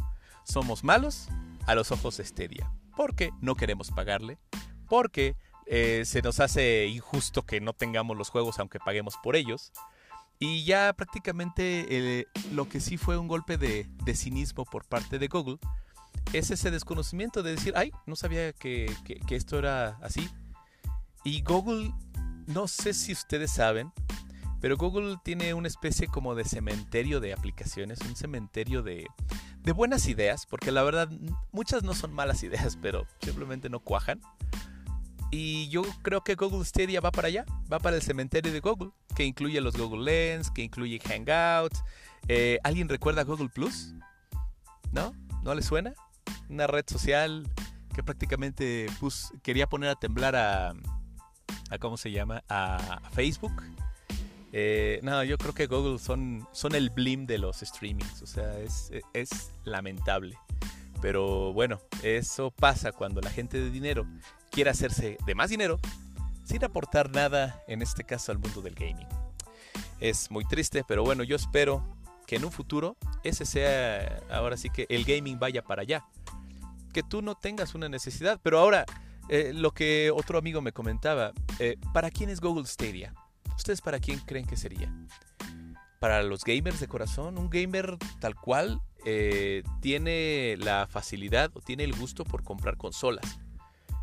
somos 0.45 0.83
malos 0.83 1.27
a 1.67 1.75
los 1.75 1.91
ojos 1.91 2.17
de 2.17 2.23
Estedia. 2.23 2.71
Porque 2.95 3.31
no 3.41 3.55
queremos 3.55 3.91
pagarle. 3.91 4.39
Porque 4.87 5.35
eh, 5.73 6.03
se 6.03 6.21
nos 6.21 6.41
hace 6.41 6.87
injusto 6.87 7.45
que 7.45 7.61
no 7.61 7.71
tengamos 7.71 8.17
los 8.17 8.29
juegos 8.29 8.59
aunque 8.59 8.77
paguemos 8.77 9.15
por 9.23 9.37
ellos. 9.37 9.71
Y 10.37 10.65
ya 10.65 10.91
prácticamente 10.91 11.85
eh, 12.19 12.27
lo 12.51 12.67
que 12.67 12.81
sí 12.81 12.97
fue 12.97 13.17
un 13.17 13.29
golpe 13.29 13.57
de, 13.57 13.87
cinismo 14.13 14.65
por 14.65 14.83
parte 14.83 15.17
de 15.17 15.29
Google 15.29 15.59
es 16.33 16.51
ese 16.51 16.71
desconocimiento 16.71 17.41
de 17.41 17.51
decir, 17.51 17.73
ay, 17.77 17.93
no 18.05 18.17
sabía 18.17 18.51
que, 18.51 18.93
esto 19.29 19.57
era 19.57 19.97
así. 20.01 20.29
Y 21.23 21.41
Google, 21.41 21.93
no 22.47 22.67
sé 22.67 22.93
si 22.93 23.13
ustedes 23.13 23.51
saben, 23.51 23.93
pero 24.59 24.75
Google 24.75 25.19
tiene 25.23 25.53
una 25.53 25.69
especie 25.69 26.07
como 26.07 26.35
de 26.35 26.43
cementerio 26.43 27.21
de 27.21 27.31
aplicaciones, 27.31 28.01
un 28.01 28.17
cementerio 28.17 28.83
de, 28.83 29.07
de 29.63 29.71
buenas 29.71 30.07
ideas, 30.07 30.47
porque 30.47 30.71
la 30.71 30.83
verdad 30.83 31.09
muchas 31.53 31.83
no 31.83 31.93
son 31.93 32.11
malas 32.11 32.43
ideas, 32.43 32.77
pero 32.81 33.07
simplemente 33.21 33.69
no 33.69 33.79
cuajan. 33.79 34.19
Y 35.31 35.69
yo 35.69 35.83
creo 36.01 36.23
que 36.23 36.35
Google 36.35 36.65
Stadia 36.65 36.99
va 36.99 37.11
para 37.11 37.29
allá, 37.29 37.45
va 37.71 37.79
para 37.79 37.95
el 37.95 38.01
cementerio 38.01 38.51
de 38.51 38.59
Google, 38.59 38.91
que 39.15 39.23
incluye 39.23 39.61
los 39.61 39.77
Google 39.77 40.03
Lens, 40.03 40.51
que 40.51 40.61
incluye 40.61 40.99
Hangouts. 40.99 41.81
Eh, 42.27 42.59
¿Alguien 42.63 42.89
recuerda 42.89 43.23
Google 43.23 43.47
Plus? 43.47 43.93
¿No? 44.91 45.13
¿No 45.41 45.55
le 45.55 45.61
suena? 45.61 45.93
Una 46.49 46.67
red 46.67 46.83
social 46.85 47.47
que 47.95 48.03
prácticamente 48.03 48.87
quería 49.41 49.67
poner 49.67 49.89
a 49.89 49.95
temblar 49.95 50.35
a, 50.35 50.73
a 51.69 51.77
¿cómo 51.79 51.95
se 51.95 52.11
llama? 52.11 52.43
A, 52.49 53.01
Facebook. 53.13 53.53
Eh, 54.51 54.99
no, 55.01 55.23
yo 55.23 55.37
creo 55.37 55.53
que 55.53 55.67
Google 55.67 55.97
son, 55.97 56.45
son 56.51 56.75
el 56.75 56.89
blim 56.89 57.25
de 57.25 57.37
los 57.37 57.59
streamings, 57.61 58.21
o 58.21 58.27
sea, 58.27 58.59
es, 58.59 58.91
es 59.13 59.51
lamentable. 59.63 60.37
Pero 61.01 61.51
bueno, 61.53 61.79
eso 62.03 62.51
pasa 62.51 62.91
cuando 62.91 63.21
la 63.21 63.29
gente 63.29 63.59
de 63.59 63.71
dinero 63.71 64.05
quiere 64.51 64.69
hacerse 64.69 65.17
de 65.25 65.35
más 65.35 65.49
dinero 65.49 65.79
sin 66.43 66.63
aportar 66.63 67.11
nada, 67.11 67.63
en 67.67 67.81
este 67.81 68.03
caso, 68.03 68.31
al 68.31 68.39
mundo 68.39 68.61
del 68.61 68.75
gaming. 68.75 69.07
Es 69.99 70.29
muy 70.31 70.45
triste, 70.45 70.83
pero 70.87 71.03
bueno, 71.03 71.23
yo 71.23 71.35
espero 71.35 71.83
que 72.27 72.35
en 72.35 72.45
un 72.45 72.51
futuro 72.51 72.97
ese 73.23 73.45
sea 73.45 74.21
ahora 74.29 74.57
sí 74.57 74.69
que 74.69 74.85
el 74.89 75.05
gaming 75.05 75.39
vaya 75.39 75.63
para 75.63 75.81
allá. 75.83 76.05
Que 76.93 77.03
tú 77.03 77.21
no 77.21 77.35
tengas 77.35 77.73
una 77.73 77.87
necesidad. 77.87 78.39
Pero 78.43 78.59
ahora, 78.59 78.85
eh, 79.29 79.53
lo 79.53 79.71
que 79.71 80.11
otro 80.11 80.37
amigo 80.37 80.61
me 80.61 80.73
comentaba, 80.73 81.31
eh, 81.59 81.77
¿para 81.93 82.09
quién 82.09 82.29
es 82.29 82.41
Google 82.41 82.65
Stadia? 82.65 83.13
¿Ustedes 83.55 83.81
para 83.81 83.99
quién 83.99 84.19
creen 84.19 84.45
que 84.45 84.57
sería? 84.57 84.93
¿Para 85.99 86.23
los 86.23 86.43
gamers 86.43 86.79
de 86.79 86.87
corazón? 86.87 87.37
¿Un 87.37 87.49
gamer 87.49 87.97
tal 88.19 88.35
cual 88.35 88.81
eh, 89.05 89.63
tiene 89.81 90.57
la 90.59 90.87
facilidad 90.87 91.51
o 91.55 91.61
tiene 91.61 91.83
el 91.83 91.93
gusto 91.93 92.23
por 92.23 92.43
comprar 92.43 92.77
consolas? 92.77 93.39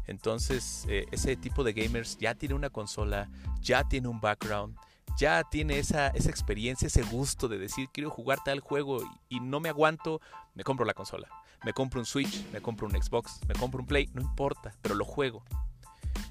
Entonces, 0.07 0.87
ese 0.89 1.37
tipo 1.37 1.65
de 1.65 1.75
gamers 1.75 2.17
ya 2.17 2.35
tiene 2.35 2.55
una 2.55 2.71
consola, 2.71 3.29
ya 3.61 3.85
tiene 3.85 4.09
un 4.09 4.23
background, 4.23 4.75
ya 5.19 5.45
tiene 5.45 5.79
esa, 5.79 6.09
esa 6.09 6.31
experiencia, 6.31 6.87
ese 6.87 7.03
gusto 7.03 7.47
de 7.47 7.59
decir, 7.59 7.91
quiero 7.93 8.09
jugar 8.09 8.39
tal 8.43 8.61
juego 8.61 9.03
y 9.29 9.41
no 9.41 9.61
me 9.61 9.69
aguanto, 9.69 10.23
me 10.55 10.65
compro 10.65 10.87
la 10.87 10.95
consola 10.95 11.29
me 11.65 11.73
compro 11.73 12.01
un 12.01 12.07
Switch, 12.07 12.45
me 12.53 12.61
compro 12.61 12.87
un 12.87 12.93
Xbox, 12.93 13.41
me 13.47 13.55
compro 13.55 13.81
un 13.81 13.87
Play, 13.87 14.09
no 14.15 14.23
importa, 14.23 14.75
pero 14.83 14.95
lo 14.95 15.05
juego. 15.05 15.43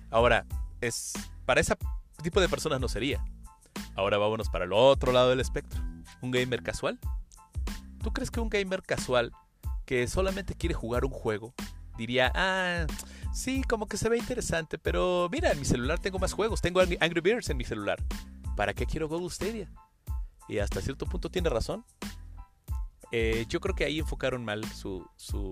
Ahora, 0.09 0.45
es 0.81 1.13
para 1.45 1.61
ese 1.61 1.75
tipo 2.23 2.39
de 2.39 2.49
personas 2.49 2.79
no 2.79 2.87
sería. 2.87 3.23
Ahora 3.95 4.17
vámonos 4.17 4.49
para 4.49 4.65
el 4.65 4.73
otro 4.73 5.11
lado 5.11 5.29
del 5.29 5.39
espectro. 5.39 5.81
¿Un 6.21 6.31
gamer 6.31 6.63
casual? 6.63 6.99
¿Tú 8.07 8.13
crees 8.13 8.31
que 8.31 8.39
un 8.39 8.47
gamer 8.47 8.83
casual 8.83 9.33
que 9.85 10.07
solamente 10.07 10.55
quiere 10.55 10.73
jugar 10.73 11.03
un 11.03 11.11
juego 11.11 11.53
diría, 11.97 12.31
ah, 12.35 12.85
sí, 13.33 13.63
como 13.67 13.89
que 13.89 13.97
se 13.97 14.07
ve 14.07 14.17
interesante, 14.17 14.77
pero 14.77 15.27
mira, 15.29 15.51
en 15.51 15.59
mi 15.59 15.65
celular 15.65 15.99
tengo 15.99 16.17
más 16.17 16.31
juegos, 16.31 16.61
tengo 16.61 16.79
Angry 16.79 17.19
Birds 17.19 17.49
en 17.49 17.57
mi 17.57 17.65
celular. 17.65 18.01
¿Para 18.55 18.73
qué 18.73 18.85
quiero 18.85 19.09
Google 19.09 19.29
Stadia? 19.29 19.69
Y 20.47 20.59
hasta 20.59 20.79
cierto 20.79 21.05
punto 21.05 21.29
tiene 21.29 21.49
razón. 21.49 21.83
Eh, 23.11 23.45
yo 23.49 23.59
creo 23.59 23.75
que 23.75 23.83
ahí 23.83 23.99
enfocaron 23.99 24.45
mal 24.45 24.63
su, 24.63 25.05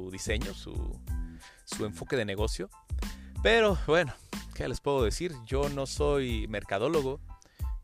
diseño, 0.10 0.54
su, 0.54 0.98
enfoque 1.82 2.16
de 2.16 2.24
negocio. 2.24 2.70
Pero 3.44 3.78
bueno, 3.86 4.14
¿qué 4.54 4.70
les 4.70 4.80
puedo 4.80 5.04
decir? 5.04 5.34
Yo 5.46 5.68
no 5.68 5.86
soy 5.86 6.48
mercadólogo, 6.48 7.20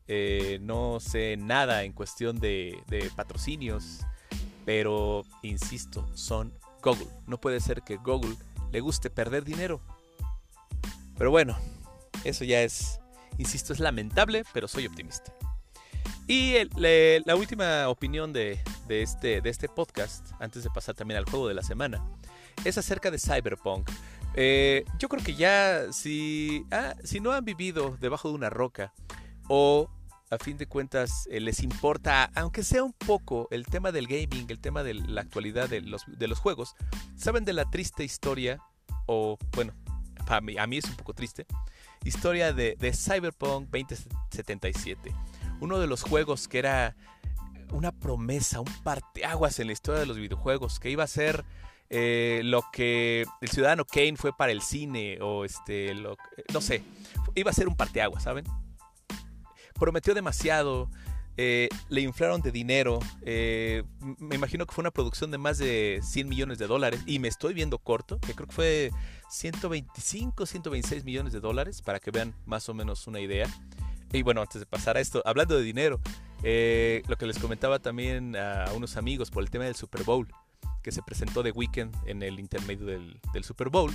eh, 0.08 0.60
no 0.62 1.02
sé 1.02 1.36
nada 1.36 1.84
en 1.84 1.92
cuestión 1.92 2.40
de, 2.40 2.82
patrocinios, 3.18 4.06
pero 4.66 5.24
insisto, 5.42 6.08
son 6.16 6.54
Google. 6.82 7.08
No 7.28 7.40
puede 7.40 7.60
ser 7.60 7.82
que 7.84 7.98
Google 7.98 8.36
le 8.72 8.80
guste 8.80 9.10
perder 9.10 9.44
dinero. 9.44 9.82
Pero 11.18 11.32
bueno, 11.32 11.58
eso 12.24 12.44
ya 12.44 12.64
es, 12.64 13.00
insisto, 13.38 13.74
es 13.74 13.80
lamentable, 13.80 14.44
pero 14.54 14.68
soy 14.68 14.88
optimista. 14.88 15.34
Y 16.28 16.56
la 16.76 17.36
última 17.36 17.90
opinión 17.90 18.32
de, 18.32 18.60
este, 18.88 19.42
de 19.42 19.50
este 19.50 19.68
podcast, 19.68 20.32
antes 20.40 20.64
de 20.64 20.70
pasar 20.70 20.96
también 20.96 21.18
al 21.18 21.26
juego 21.26 21.48
de 21.48 21.54
la 21.54 21.64
semana, 21.64 22.04
es 22.64 22.78
acerca 22.78 23.12
de 23.12 23.20
Cyberpunk. 23.20 23.90
Eh, 24.36 24.86
yo 24.98 25.10
creo 25.10 25.24
que 25.24 25.36
ya 25.36 25.92
si, 25.92 26.66
ah, 26.72 26.96
si 27.04 27.20
no 27.20 27.34
han 27.34 27.44
vivido 27.44 27.98
debajo 28.00 28.30
de 28.30 28.36
una 28.36 28.50
roca 28.50 28.94
o 29.50 29.90
a 30.32 30.38
fin 30.38 30.58
de 30.58 30.66
cuentas 30.66 31.28
eh, 31.30 31.42
les 31.42 31.62
importa, 31.62 32.32
aunque 32.36 32.64
sea 32.64 32.84
un 32.84 32.94
poco, 32.94 33.48
el 33.52 33.66
tema 33.66 33.92
del 33.92 34.08
gaming, 34.08 34.46
el 34.50 34.60
tema 34.60 34.82
de 34.82 34.94
la 34.94 35.22
actualidad 35.22 35.70
de 35.70 35.82
los, 35.82 36.04
de 36.08 36.28
los 36.28 36.40
juegos, 36.40 36.76
saben 37.18 37.44
de 37.44 37.54
la 37.54 37.70
triste 37.70 38.06
historia, 38.06 38.60
o 39.08 39.38
bueno, 39.54 39.74
a 40.28 40.40
mí, 40.40 40.58
a 40.58 40.66
mí 40.68 40.78
es 40.78 40.86
un 40.86 40.96
poco 40.96 41.14
triste, 41.14 41.46
historia 42.06 42.54
de, 42.54 42.76
Cyberpunk 42.94 43.70
2077 43.70 45.14
uno 45.60 45.78
de 45.80 45.86
los 45.86 46.02
juegos 46.02 46.48
que 46.48 46.60
era 46.60 46.96
una 47.72 47.92
promesa, 47.92 48.62
un 48.62 48.74
parteaguas 48.84 49.60
en 49.60 49.68
la 49.68 49.74
historia 49.74 50.00
de 50.00 50.08
los 50.08 50.18
videojuegos, 50.18 50.80
que 50.80 50.90
iba 50.90 51.04
a 51.04 51.08
ser 51.08 51.46
eh, 51.90 52.42
lo 52.44 52.64
que 52.74 53.26
el 53.42 53.50
ciudadano 53.50 53.86
Kane 53.86 54.16
fue 54.18 54.36
para 54.36 54.52
el 54.52 54.62
cine, 54.62 55.20
o 55.22 55.46
este, 55.46 55.94
no 55.94 56.62
sé, 56.62 56.84
iba 57.36 57.52
a 57.52 57.54
ser 57.54 57.68
un 57.68 57.76
parteaguas, 57.76 58.24
¿saben? 58.24 58.46
Prometió 59.82 60.14
demasiado, 60.14 60.92
eh, 61.38 61.68
le 61.90 62.02
inflaron 62.02 62.40
de 62.44 62.52
dinero, 62.52 63.00
eh, 63.24 63.82
me 64.20 64.36
imagino 64.36 64.68
que 64.68 64.76
fue 64.76 64.84
una 64.84 64.92
producción 64.92 65.32
de 65.32 65.40
más 65.40 65.58
de 65.58 66.02
100 66.04 66.30
millones 66.30 66.60
de 66.60 66.68
dólares, 66.68 67.02
y 67.08 67.18
me 67.18 67.28
estoy 67.28 67.56
viendo 67.56 67.80
corto, 67.80 68.20
que 68.20 68.36
creo 68.36 68.48
que 68.48 68.54
fue 68.54 68.92
125, 69.32 70.46
126 70.46 71.04
millones 71.04 71.34
de 71.34 71.40
dólares, 71.40 71.82
para 71.82 72.00
que 72.00 72.12
vean 72.12 72.36
más 72.46 72.70
o 72.70 72.76
menos 72.76 73.08
una 73.08 73.22
idea. 73.22 73.48
Y 74.14 74.22
bueno, 74.22 74.42
antes 74.42 74.60
de 74.60 74.68
pasar 74.68 74.98
a 74.98 75.00
esto, 75.00 75.24
hablando 75.26 75.58
de 75.58 75.64
dinero, 75.64 76.00
eh, 76.44 77.02
lo 77.08 77.18
que 77.18 77.26
les 77.26 77.40
comentaba 77.40 77.80
también 77.80 78.36
a 78.36 78.72
unos 78.76 78.98
amigos 78.98 79.32
por 79.32 79.42
el 79.42 79.50
tema 79.50 79.66
del 79.66 79.74
Super 79.74 80.04
Bowl, 80.04 80.28
que 80.84 80.92
se 80.92 81.02
presentó 81.02 81.42
de 81.42 81.50
weekend 81.50 81.92
en 82.06 82.22
el 82.22 82.40
intermedio 82.40 82.86
del, 82.86 83.20
Super 83.44 83.70
Bowl, 83.70 83.92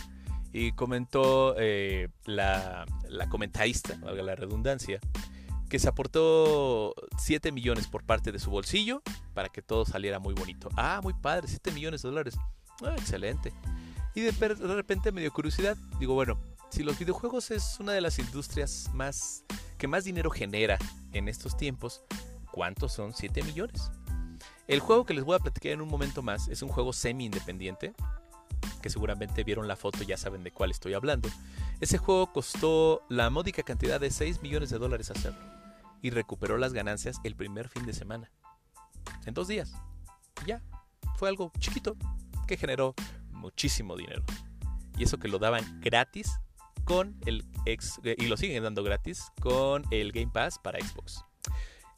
y 0.52 0.72
comentó 0.72 1.54
eh, 1.56 2.08
la, 2.24 2.86
la 3.08 3.28
comentarista, 3.28 3.96
valga 4.02 4.24
la 4.24 4.34
redundancia, 4.34 4.98
que 5.68 5.78
se 5.78 5.88
aportó 5.88 6.94
7 7.18 7.52
millones 7.52 7.88
por 7.88 8.04
parte 8.04 8.32
de 8.32 8.38
su 8.38 8.50
bolsillo 8.50 9.02
para 9.34 9.48
que 9.48 9.62
todo 9.62 9.84
saliera 9.84 10.18
muy 10.18 10.34
bonito. 10.34 10.68
Ah, 10.76 11.00
muy 11.02 11.14
padre, 11.14 11.48
7 11.48 11.72
millones 11.72 12.02
de 12.02 12.08
dólares. 12.08 12.36
Ah, 12.82 12.94
excelente. 12.96 13.52
Y 14.14 14.20
de, 14.22 14.30
repente 14.30 15.12
me 15.12 15.20
dio 15.20 15.32
curiosidad. 15.32 15.76
Digo, 15.98 16.14
bueno, 16.14 16.38
si 16.70 16.82
los 16.82 16.98
videojuegos 16.98 17.50
es 17.50 17.78
una 17.80 17.92
de 17.92 18.00
las 18.00 18.18
industrias 18.18 18.90
más 18.94 19.44
que 19.78 19.88
más 19.88 20.04
dinero 20.04 20.30
genera 20.30 20.78
en 21.12 21.28
estos 21.28 21.56
tiempos, 21.56 22.02
¿cuántos 22.50 22.92
son 22.92 23.12
7 23.12 23.42
millones? 23.42 23.90
El 24.68 24.80
juego 24.80 25.04
que 25.04 25.14
les 25.14 25.24
voy 25.24 25.36
a 25.36 25.40
platicar 25.40 25.72
en 25.72 25.80
un 25.80 25.88
momento 25.88 26.22
más 26.22 26.48
es 26.48 26.62
un 26.62 26.68
juego 26.68 26.92
semi-independiente, 26.92 27.92
que 28.80 28.90
seguramente 28.90 29.44
vieron 29.44 29.68
la 29.68 29.76
foto 29.76 30.02
y 30.02 30.06
ya 30.06 30.16
saben 30.16 30.42
de 30.44 30.50
cuál 30.50 30.70
estoy 30.70 30.94
hablando. 30.94 31.28
Ese 31.80 31.98
juego 31.98 32.32
costó 32.32 33.02
la 33.08 33.28
módica 33.30 33.62
cantidad 33.62 34.00
de 34.00 34.10
6 34.10 34.42
millones 34.42 34.70
de 34.70 34.78
dólares 34.78 35.10
hacerlo 35.10 35.55
y 36.06 36.10
recuperó 36.10 36.56
las 36.56 36.72
ganancias 36.72 37.18
el 37.24 37.34
primer 37.34 37.68
fin 37.68 37.84
de 37.84 37.92
semana. 37.92 38.30
En 39.26 39.34
dos 39.34 39.48
días. 39.48 39.72
ya. 40.46 40.62
Fue 41.16 41.28
algo 41.28 41.50
chiquito 41.58 41.96
que 42.46 42.56
generó 42.56 42.94
muchísimo 43.30 43.96
dinero. 43.96 44.22
Y 44.96 45.02
eso 45.02 45.18
que 45.18 45.26
lo 45.26 45.40
daban 45.40 45.80
gratis 45.80 46.30
con 46.84 47.18
el 47.26 47.44
ex, 47.64 48.00
y 48.04 48.26
lo 48.26 48.36
siguen 48.36 48.62
dando 48.62 48.84
gratis 48.84 49.32
con 49.40 49.82
el 49.90 50.12
Game 50.12 50.30
Pass 50.32 50.60
para 50.60 50.78
Xbox. 50.78 51.24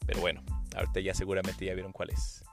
Pero 0.07 0.21
bueno, 0.21 0.41
ahorita 0.75 1.01
ya 1.01 1.13
seguramente 1.13 1.65
ya 1.65 1.75
vieron 1.75 1.91
cuál 1.91 2.09
es. 2.09 2.43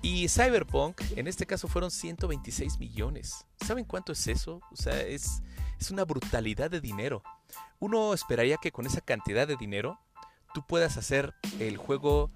Y 0.00 0.28
Cyberpunk, 0.28 1.02
en 1.16 1.26
este 1.26 1.44
caso 1.44 1.68
fueron 1.68 1.90
126 1.90 2.78
millones. 2.78 3.46
¿Saben 3.62 3.84
cuánto 3.84 4.12
es 4.12 4.26
eso? 4.26 4.62
O 4.72 4.76
sea, 4.76 5.02
es, 5.02 5.42
es 5.78 5.90
una 5.90 6.06
brutalidad 6.06 6.70
de 6.70 6.80
dinero. 6.80 7.22
Uno 7.78 8.14
esperaría 8.14 8.56
que 8.56 8.72
con 8.72 8.86
esa 8.86 9.02
cantidad 9.02 9.46
de 9.46 9.56
dinero 9.56 9.98
tú 10.54 10.64
puedas 10.66 10.96
hacer 10.96 11.34
el 11.58 11.76
juego 11.76 12.30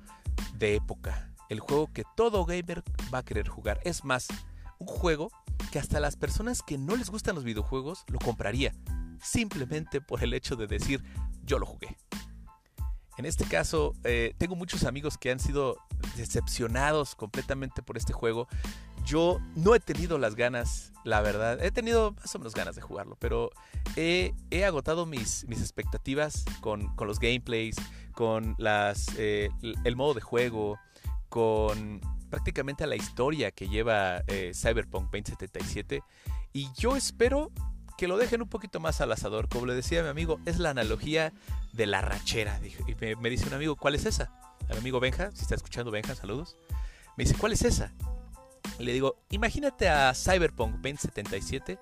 de 0.55 0.75
época. 0.75 1.33
El 1.49 1.61
juego 1.61 1.91
que 1.93 2.05
todo 2.17 2.45
gamer 2.45 2.83
va 3.13 3.19
a 3.19 3.25
querer 3.25 3.49
jugar. 3.49 3.81
Es 3.85 4.05
más, 4.05 4.29
un 4.79 4.87
juego 4.87 5.31
que 5.73 5.79
hasta 5.79 6.01
las 6.01 6.17
personas 6.17 6.63
que 6.63 6.77
no 6.77 6.97
les 6.97 7.09
gustan 7.09 7.35
los 7.35 7.45
videojuegos 7.45 8.05
lo 8.09 8.19
compraría 8.19 8.75
simplemente 9.23 10.01
por 10.01 10.23
el 10.23 10.35
hecho 10.35 10.57
de 10.57 10.67
decir 10.67 11.03
yo 11.45 11.59
lo 11.59 11.67
jugué. 11.67 11.97
En 13.17 13.27
este 13.27 13.45
caso, 13.45 13.95
eh, 14.05 14.35
tengo 14.39 14.55
muchos 14.55 14.85
amigos 14.85 15.19
que 15.19 15.33
han 15.33 15.41
sido 15.41 15.77
decepcionados 16.17 17.17
completamente 17.17 17.83
por 17.83 17.97
este 17.97 18.13
juego. 18.13 18.47
Yo 19.09 19.41
no 19.57 19.75
he 19.75 19.81
tenido 19.81 20.19
las 20.19 20.35
ganas, 20.35 20.93
la 21.03 21.23
verdad. 21.23 21.65
He 21.65 21.71
tenido 21.71 22.13
más 22.13 22.35
o 22.35 22.39
menos 22.39 22.55
ganas 22.55 22.77
de 22.77 22.83
jugarlo, 22.83 23.17
pero 23.19 23.51
he, 23.97 24.35
agotado 24.67 25.07
mis, 25.07 25.47
mis 25.49 25.63
expectativas 25.63 26.45
con, 26.61 26.95
los 26.99 27.19
gameplays, 27.19 27.77
con 28.13 28.55
las, 28.59 29.07
eh, 29.17 29.49
el 29.85 29.97
modo 29.97 30.13
de 30.13 30.21
juego, 30.21 30.79
con 31.31 32.03
prácticamente 32.29 32.87
la 32.87 32.97
historia 32.97 33.51
que 33.51 33.71
lleva 33.71 34.19
eh, 34.27 34.53
Cyberpunk 34.55 35.05
2077. 35.05 36.03
Y 36.53 36.69
yo 36.77 36.95
espero 36.95 37.51
que 37.97 38.09
lo 38.09 38.19
dejen 38.19 38.43
un 38.43 38.49
poquito 38.51 38.79
más 38.79 39.01
al 39.01 39.11
asador. 39.11 39.49
Como 39.49 39.65
le 39.65 39.75
decía 39.75 40.03
mi 40.03 40.11
amigo, 40.11 40.39
es 40.45 40.59
la 40.59 40.69
analogía 40.69 41.33
de 41.73 41.87
la 41.87 42.03
rachera. 42.03 42.61
Y 42.87 42.95
me, 43.17 43.31
dice 43.31 43.47
un 43.47 43.55
amigo, 43.55 43.75
¿cuál 43.75 43.95
es 43.95 44.05
esa? 44.05 44.39
Al 44.69 44.77
amigo 44.77 45.01
Benja, 45.01 45.31
si 45.33 45.41
está 45.41 45.55
escuchando 45.55 45.91
Benja, 45.91 46.15
saludos. 46.15 46.59
Me 47.17 47.25
dice, 47.25 47.37
¿cuál 47.39 47.53
es 47.55 47.63
esa? 47.63 47.95
Le 48.79 48.93
digo, 48.93 49.17
imagínate 49.31 49.89
a 49.89 50.15
Cyberpunk 50.15 50.75
2077 50.77 51.79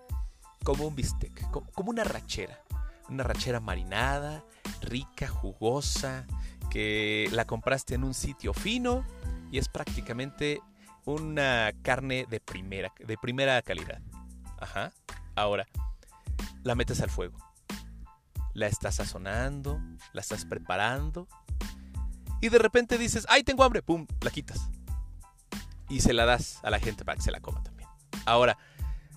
como 0.65 0.87
un 0.87 0.97
bistec, 0.97 1.51
como 1.51 1.91
una 1.91 2.05
rachera. 2.05 2.61
Una 3.09 3.23
rachera 3.23 3.61
marinada, 3.61 4.45
rica, 4.81 5.29
jugosa, 5.29 6.27
que 6.71 7.29
la 7.33 7.45
compraste 7.45 7.95
en 7.95 8.03
un 8.03 8.15
sitio 8.15 8.53
fino 8.53 9.05
y 9.53 9.59
es 9.59 9.69
prácticamente 9.69 10.61
una 11.05 11.73
carne 11.83 12.27
de 12.29 12.41
primera, 12.41 12.93
de 12.99 13.17
primera 13.17 13.63
calidad. 13.63 14.01
Ajá. 14.59 14.93
Ahora, 15.37 15.67
la 16.65 16.75
metes 16.75 17.01
al 17.01 17.11
fuego. 17.11 17.39
La 18.55 18.67
estás 18.67 18.97
sazonando, 18.97 19.81
la 20.13 20.21
estás 20.21 20.45
preparando. 20.45 21.29
Y 22.41 22.49
de 22.49 22.59
repente 22.59 22.99
dices, 22.99 23.25
¡ay, 23.29 23.45
tengo 23.45 23.63
hambre! 23.63 23.83
¡Pum! 23.83 24.07
La 24.21 24.31
quitas. 24.31 24.69
Y 25.89 26.01
se 26.01 26.13
la 26.13 26.25
das 26.25 26.61
a 26.63 26.71
la 26.71 26.79
gente 26.79 27.05
para 27.05 27.17
que 27.17 27.23
se 27.23 27.31
la 27.31 27.41
coma 27.41 27.63
también. 27.63 27.89
Ahora, 28.25 28.59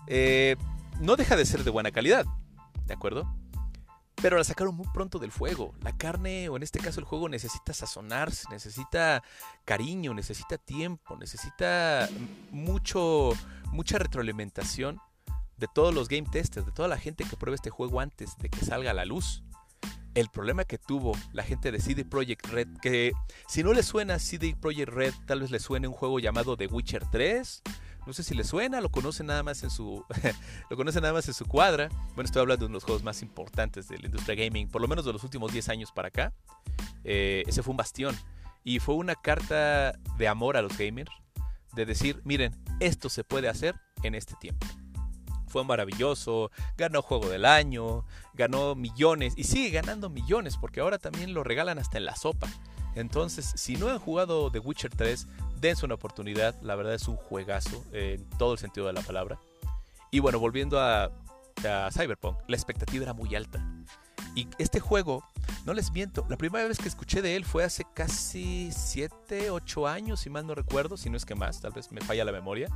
eh, 0.08 0.56
no 1.00 1.16
deja 1.16 1.36
de 1.36 1.46
ser 1.46 1.64
de 1.64 1.72
buena 1.72 1.92
calidad, 1.92 2.26
¿de 2.86 2.94
acuerdo? 2.94 3.32
Pero 4.22 4.38
la 4.38 4.44
sacaron 4.44 4.76
muy 4.76 4.88
pronto 4.88 5.18
del 5.18 5.32
fuego. 5.32 5.74
La 5.82 5.96
carne, 5.96 6.50
o 6.50 6.58
en 6.58 6.64
este 6.64 6.80
caso 6.80 7.00
el 7.00 7.06
juego, 7.06 7.30
necesita 7.30 7.74
sazonarse, 7.74 8.48
necesita 8.52 9.24
cariño, 9.64 10.14
necesita 10.14 10.58
tiempo, 10.58 11.16
necesita 11.16 12.10
mucho, 12.52 13.32
mucha 13.72 13.98
retroalimentación 13.98 15.00
de 15.58 15.68
todos 15.74 15.94
los 15.94 16.10
game 16.10 16.28
testers, 16.30 16.66
de 16.66 16.72
toda 16.72 16.88
la 16.88 16.98
gente 16.98 17.24
que 17.24 17.38
pruebe 17.38 17.56
este 17.56 17.70
juego 17.70 18.00
antes 18.02 18.38
de 18.38 18.50
que 18.50 18.66
salga 18.66 18.92
a 18.92 18.94
la 18.94 19.06
luz. 19.06 19.44
El 20.16 20.30
problema 20.30 20.66
que 20.66 20.78
tuvo 20.78 21.14
la 21.34 21.44
gente 21.44 21.72
de 21.72 21.80
CD 21.80 22.04
Projekt 22.04 22.48
Red, 22.48 22.68
que 22.82 23.14
si 23.48 23.64
no 23.64 23.74
le 23.74 23.84
suena 23.84 24.20
CD 24.20 24.56
Projekt 24.60 24.90
Red, 24.90 25.14
tal 25.26 25.42
vez 25.42 25.52
le 25.52 25.60
suene 25.60 25.88
un 25.88 25.94
juego 25.94 26.20
llamado 26.20 26.58
The 26.58 26.68
Witcher 26.68 27.06
3, 27.10 27.62
no 28.06 28.14
sé 28.14 28.24
si 28.24 28.34
le 28.34 28.44
suena, 28.44 28.82
lo 28.82 28.90
conocen 28.90 29.28
nada 29.28 29.44
más 29.44 29.62
en 29.64 29.70
su 29.70 30.04
lo 30.70 30.76
conocen 30.76 31.04
nada 31.04 31.14
más 31.14 31.28
en 31.28 31.34
su 31.34 31.46
cuadra. 31.46 31.90
Bueno, 32.16 32.24
estoy 32.24 32.42
hablando 32.42 32.66
de 32.66 32.66
uno 32.66 32.74
de 32.74 32.78
los 32.78 32.84
juegos 32.84 33.04
más 33.04 33.22
importantes 33.22 33.88
de 33.88 34.00
la 34.00 34.08
industria 34.08 34.36
gaming, 34.36 34.68
por 34.68 34.82
lo 34.82 34.88
menos 34.88 35.06
de 35.06 35.14
los 35.14 35.24
últimos 35.24 35.52
10 35.52 35.70
años 35.70 35.92
para 35.92 36.08
acá. 36.08 36.34
Eh, 37.04 37.44
ese 37.46 37.62
fue 37.62 37.72
un 37.72 37.78
bastión 37.78 38.16
y 38.64 38.80
fue 38.80 38.96
una 38.96 39.16
carta 39.16 39.94
de 40.18 40.28
amor 40.28 40.58
a 40.58 40.62
los 40.62 40.78
gamers 40.78 41.12
de 41.76 41.86
decir, 41.86 42.22
miren, 42.24 42.56
esto 42.80 43.10
se 43.10 43.24
puede 43.24 43.48
hacer 43.48 43.76
en 44.04 44.16
este 44.16 44.34
tiempo. 44.40 44.66
Fue 45.50 45.64
maravilloso, 45.64 46.52
ganó 46.78 47.02
juego 47.02 47.28
del 47.30 47.46
año, 47.46 48.06
ganó 48.34 48.76
millones 48.76 49.34
y 49.36 49.44
sigue 49.44 49.70
ganando 49.72 50.10
millones 50.10 50.58
porque 50.58 50.80
ahora 50.80 50.98
también 50.98 51.34
lo 51.34 51.44
regalan 51.44 51.80
hasta 51.80 51.98
en 51.98 52.06
la 52.06 52.16
sopa. 52.16 52.48
Entonces, 52.96 53.52
si 53.56 53.76
no 53.76 53.90
han 53.90 54.00
jugado 54.00 54.52
The 54.52 54.60
Witcher 54.60 54.92
3, 54.92 55.28
dense 55.60 55.86
una 55.86 55.96
oportunidad. 55.96 56.60
La 56.62 56.76
verdad 56.76 56.94
es 56.94 57.08
un 57.08 57.16
juegazo 57.16 57.84
en 57.92 58.28
todo 58.32 58.54
el 58.54 58.60
sentido 58.60 58.88
de 58.88 58.94
la 58.94 59.02
palabra. 59.02 59.40
Y 60.12 60.20
bueno, 60.20 60.40
volviendo 60.40 60.80
a, 60.80 61.12
Cyberpunk, 61.92 62.38
la 62.48 62.56
expectativa 62.56 63.04
era 63.04 63.14
muy 63.14 63.36
alta. 63.36 63.64
Y 64.40 64.48
este 64.58 64.80
juego, 64.80 65.26
no 65.66 65.74
les 65.74 65.92
miento, 65.92 66.26
la 66.30 66.38
primera 66.38 66.66
vez 66.66 66.78
que 66.78 66.88
escuché 66.88 67.22
de 67.22 67.36
él 67.36 67.44
fue 67.44 67.66
hace 67.66 67.86
casi 67.94 68.70
7, 68.72 69.52
8 69.52 69.86
años, 69.86 70.22
si 70.22 70.30
mal 70.30 70.48
no 70.48 70.56
recuerdo, 70.56 70.96
si 70.96 71.10
no 71.10 71.18
es 71.18 71.26
que 71.26 71.36
más, 71.36 71.60
tal 71.60 71.74
vez 71.74 71.92
me 71.92 72.00
falla 72.00 72.24
la 72.24 72.32
memoria, 72.32 72.70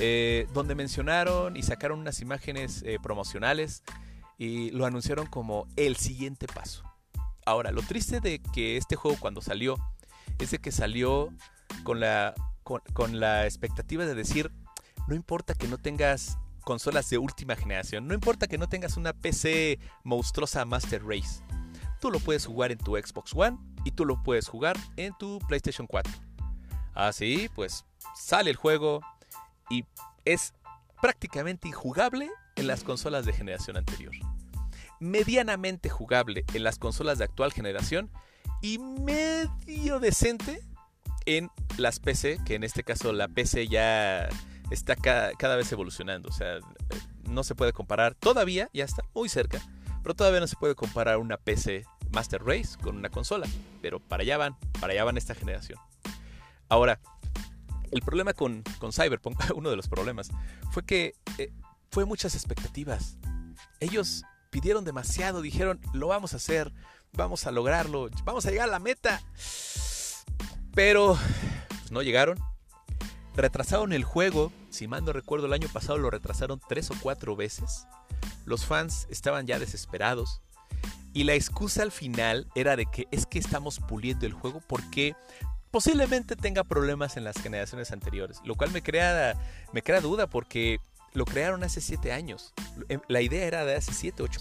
eh, 0.00 0.48
donde 0.54 0.74
mencionaron 0.74 1.58
y 1.58 1.62
sacaron 1.62 1.98
unas 1.98 2.20
imágenes 2.20 2.82
eh, 2.86 2.96
promocionales 3.02 3.82
y 4.38 4.70
lo 4.70 4.86
anunciaron 4.86 5.26
como 5.26 5.68
el 5.76 5.96
siguiente 5.96 6.46
paso. 6.46 6.84
Ahora, 7.44 7.70
lo 7.70 7.82
triste 7.82 8.20
de 8.20 8.40
que 8.40 8.78
este 8.78 8.96
juego 8.96 9.18
cuando 9.20 9.42
salió 9.42 9.76
es 10.38 10.52
de 10.52 10.58
que 10.58 10.72
salió 10.72 11.28
con 11.82 12.00
la, 12.00 12.32
con, 12.62 13.20
la 13.20 13.44
expectativa 13.44 14.06
de 14.06 14.14
decir, 14.14 14.50
no 15.06 15.14
importa 15.14 15.52
que 15.52 15.68
no 15.68 15.76
tengas 15.76 16.38
consolas 16.64 17.08
de 17.10 17.18
última 17.18 17.56
generación, 17.56 18.08
no 18.08 18.14
importa 18.14 18.46
que 18.46 18.58
no 18.58 18.68
tengas 18.68 18.96
una 18.96 19.12
PC 19.12 19.78
monstruosa 20.02 20.64
Master 20.64 21.04
Race, 21.04 21.42
tú 22.00 22.10
lo 22.10 22.20
puedes 22.20 22.46
jugar 22.46 22.72
en 22.72 22.78
tu 22.78 22.96
Xbox 22.96 23.32
One 23.34 23.58
y 23.84 23.92
tú 23.92 24.04
lo 24.04 24.22
puedes 24.22 24.48
jugar 24.48 24.76
en 24.96 25.12
tu 25.18 25.38
PlayStation 25.48 25.86
4. 25.86 26.12
Así, 26.94 27.50
pues 27.54 27.84
sale 28.14 28.50
el 28.50 28.56
juego 28.56 29.00
y 29.70 29.84
es 30.24 30.54
prácticamente 31.00 31.68
injugable 31.68 32.30
en 32.56 32.66
las 32.66 32.84
consolas 32.84 33.26
de 33.26 33.32
generación 33.32 33.76
anterior. 33.76 34.12
Medianamente 35.00 35.88
jugable 35.88 36.44
en 36.54 36.62
las 36.62 36.78
consolas 36.78 37.18
de 37.18 37.24
actual 37.24 37.52
generación 37.52 38.10
y 38.62 38.78
medio 38.78 40.00
decente 40.00 40.62
en 41.26 41.50
las 41.76 42.00
PC, 42.00 42.38
que 42.44 42.54
en 42.54 42.64
este 42.64 42.84
caso 42.84 43.12
la 43.12 43.28
PC 43.28 43.68
ya 43.68 44.28
está 44.74 44.96
cada, 44.96 45.56
vez 45.56 45.70
evolucionando. 45.72 46.28
O 46.28 46.32
sea, 46.32 46.58
no 47.28 47.44
se 47.44 47.54
puede 47.54 47.72
comparar, 47.72 48.14
todavía 48.14 48.68
ya 48.72 48.84
está 48.84 49.02
muy 49.14 49.28
cerca, 49.28 49.60
pero 50.02 50.14
todavía 50.14 50.40
no 50.40 50.46
se 50.46 50.56
puede 50.56 50.74
comparar 50.74 51.18
una 51.18 51.36
PC 51.36 51.84
Master 52.10 52.42
Race 52.44 52.76
con 52.80 52.96
una 52.96 53.08
consola. 53.08 53.46
Pero 53.80 54.00
para 54.00 54.22
allá 54.22 54.36
van, 54.36 54.56
para 54.80 54.92
allá 54.92 55.04
van 55.04 55.16
esta 55.16 55.34
generación. 55.34 55.78
Ahora, 56.68 57.00
el 57.90 58.02
problema 58.02 58.32
con, 58.32 58.62
con 58.78 58.92
Cyberpunk, 58.92 59.38
uno 59.54 59.70
de 59.70 59.76
los 59.76 59.88
problemas, 59.88 60.30
fue 60.70 60.84
que 60.84 61.14
eh, 61.38 61.52
fue 61.90 62.04
muchas 62.04 62.34
expectativas. 62.34 63.16
Ellos 63.80 64.24
pidieron 64.50 64.84
demasiado, 64.84 65.42
dijeron, 65.42 65.80
lo 65.92 66.08
vamos 66.08 66.32
a 66.32 66.36
hacer, 66.36 66.72
vamos 67.12 67.46
a 67.46 67.50
lograrlo, 67.50 68.08
vamos 68.24 68.46
a 68.46 68.50
llegar 68.50 68.68
a 68.68 68.72
la 68.72 68.78
meta. 68.78 69.20
Pero 70.74 71.16
no 71.90 72.02
llegaron. 72.02 72.38
Retrasaron 73.36 73.92
el 73.92 74.04
juego, 74.04 74.52
si 74.70 74.86
mal 74.86 75.04
no 75.04 75.12
recuerdo, 75.12 75.46
el 75.46 75.52
año 75.52 75.68
pasado 75.72 75.98
lo 75.98 76.10
retrasaron 76.10 76.60
tres 76.68 76.90
o 76.90 76.94
cuatro 77.00 77.34
veces. 77.34 77.86
Los 78.44 78.64
fans 78.64 79.06
estaban 79.10 79.46
ya 79.46 79.58
desesperados. 79.58 80.40
Y 81.12 81.24
la 81.24 81.34
excusa 81.34 81.82
al 81.82 81.92
final 81.92 82.48
era 82.54 82.76
de 82.76 82.86
que 82.86 83.06
es 83.10 83.26
que 83.26 83.38
estamos 83.38 83.80
puliendo 83.80 84.26
el 84.26 84.32
juego 84.32 84.60
porque 84.66 85.14
posiblemente 85.70 86.36
tenga 86.36 86.62
problemas 86.62 87.16
en 87.16 87.24
las 87.24 87.40
generaciones 87.40 87.90
anteriores. 87.90 88.40
Lo 88.44 88.54
cual 88.54 88.70
me 88.70 88.82
crea, 88.82 89.34
me 89.72 89.82
crea 89.82 90.00
duda 90.00 90.28
porque 90.28 90.80
lo 91.12 91.24
crearon 91.24 91.64
hace 91.64 91.80
7 91.80 92.12
años. 92.12 92.52
Em, 92.88 93.00
la 93.08 93.20
idea 93.20 93.44
era 93.44 93.64
de 93.64 93.76
hace 93.76 93.92
7, 93.92 94.22
8. 94.22 94.40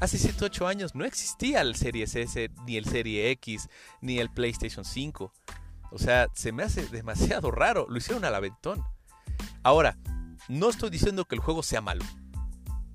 Hace 0.00 0.18
7, 0.18 0.44
8 0.44 0.66
años 0.66 0.94
no 0.94 1.04
existía 1.04 1.60
el 1.60 1.74
Series 1.76 2.14
S, 2.16 2.50
ni 2.66 2.76
el 2.76 2.86
Serie 2.86 3.30
X, 3.30 3.68
ni 4.00 4.18
el 4.18 4.30
PlayStation 4.30 4.84
5. 4.84 5.32
O 5.92 5.98
sea, 5.98 6.28
se 6.34 6.52
me 6.52 6.62
hace 6.62 6.86
demasiado 6.86 7.50
raro. 7.50 7.86
Lo 7.88 7.98
hicieron 7.98 8.24
al 8.24 8.34
aventón. 8.34 8.82
Ahora, 9.62 9.98
no 10.48 10.70
estoy 10.70 10.90
diciendo 10.90 11.26
que 11.26 11.34
el 11.34 11.40
juego 11.40 11.62
sea 11.62 11.82
malo. 11.82 12.04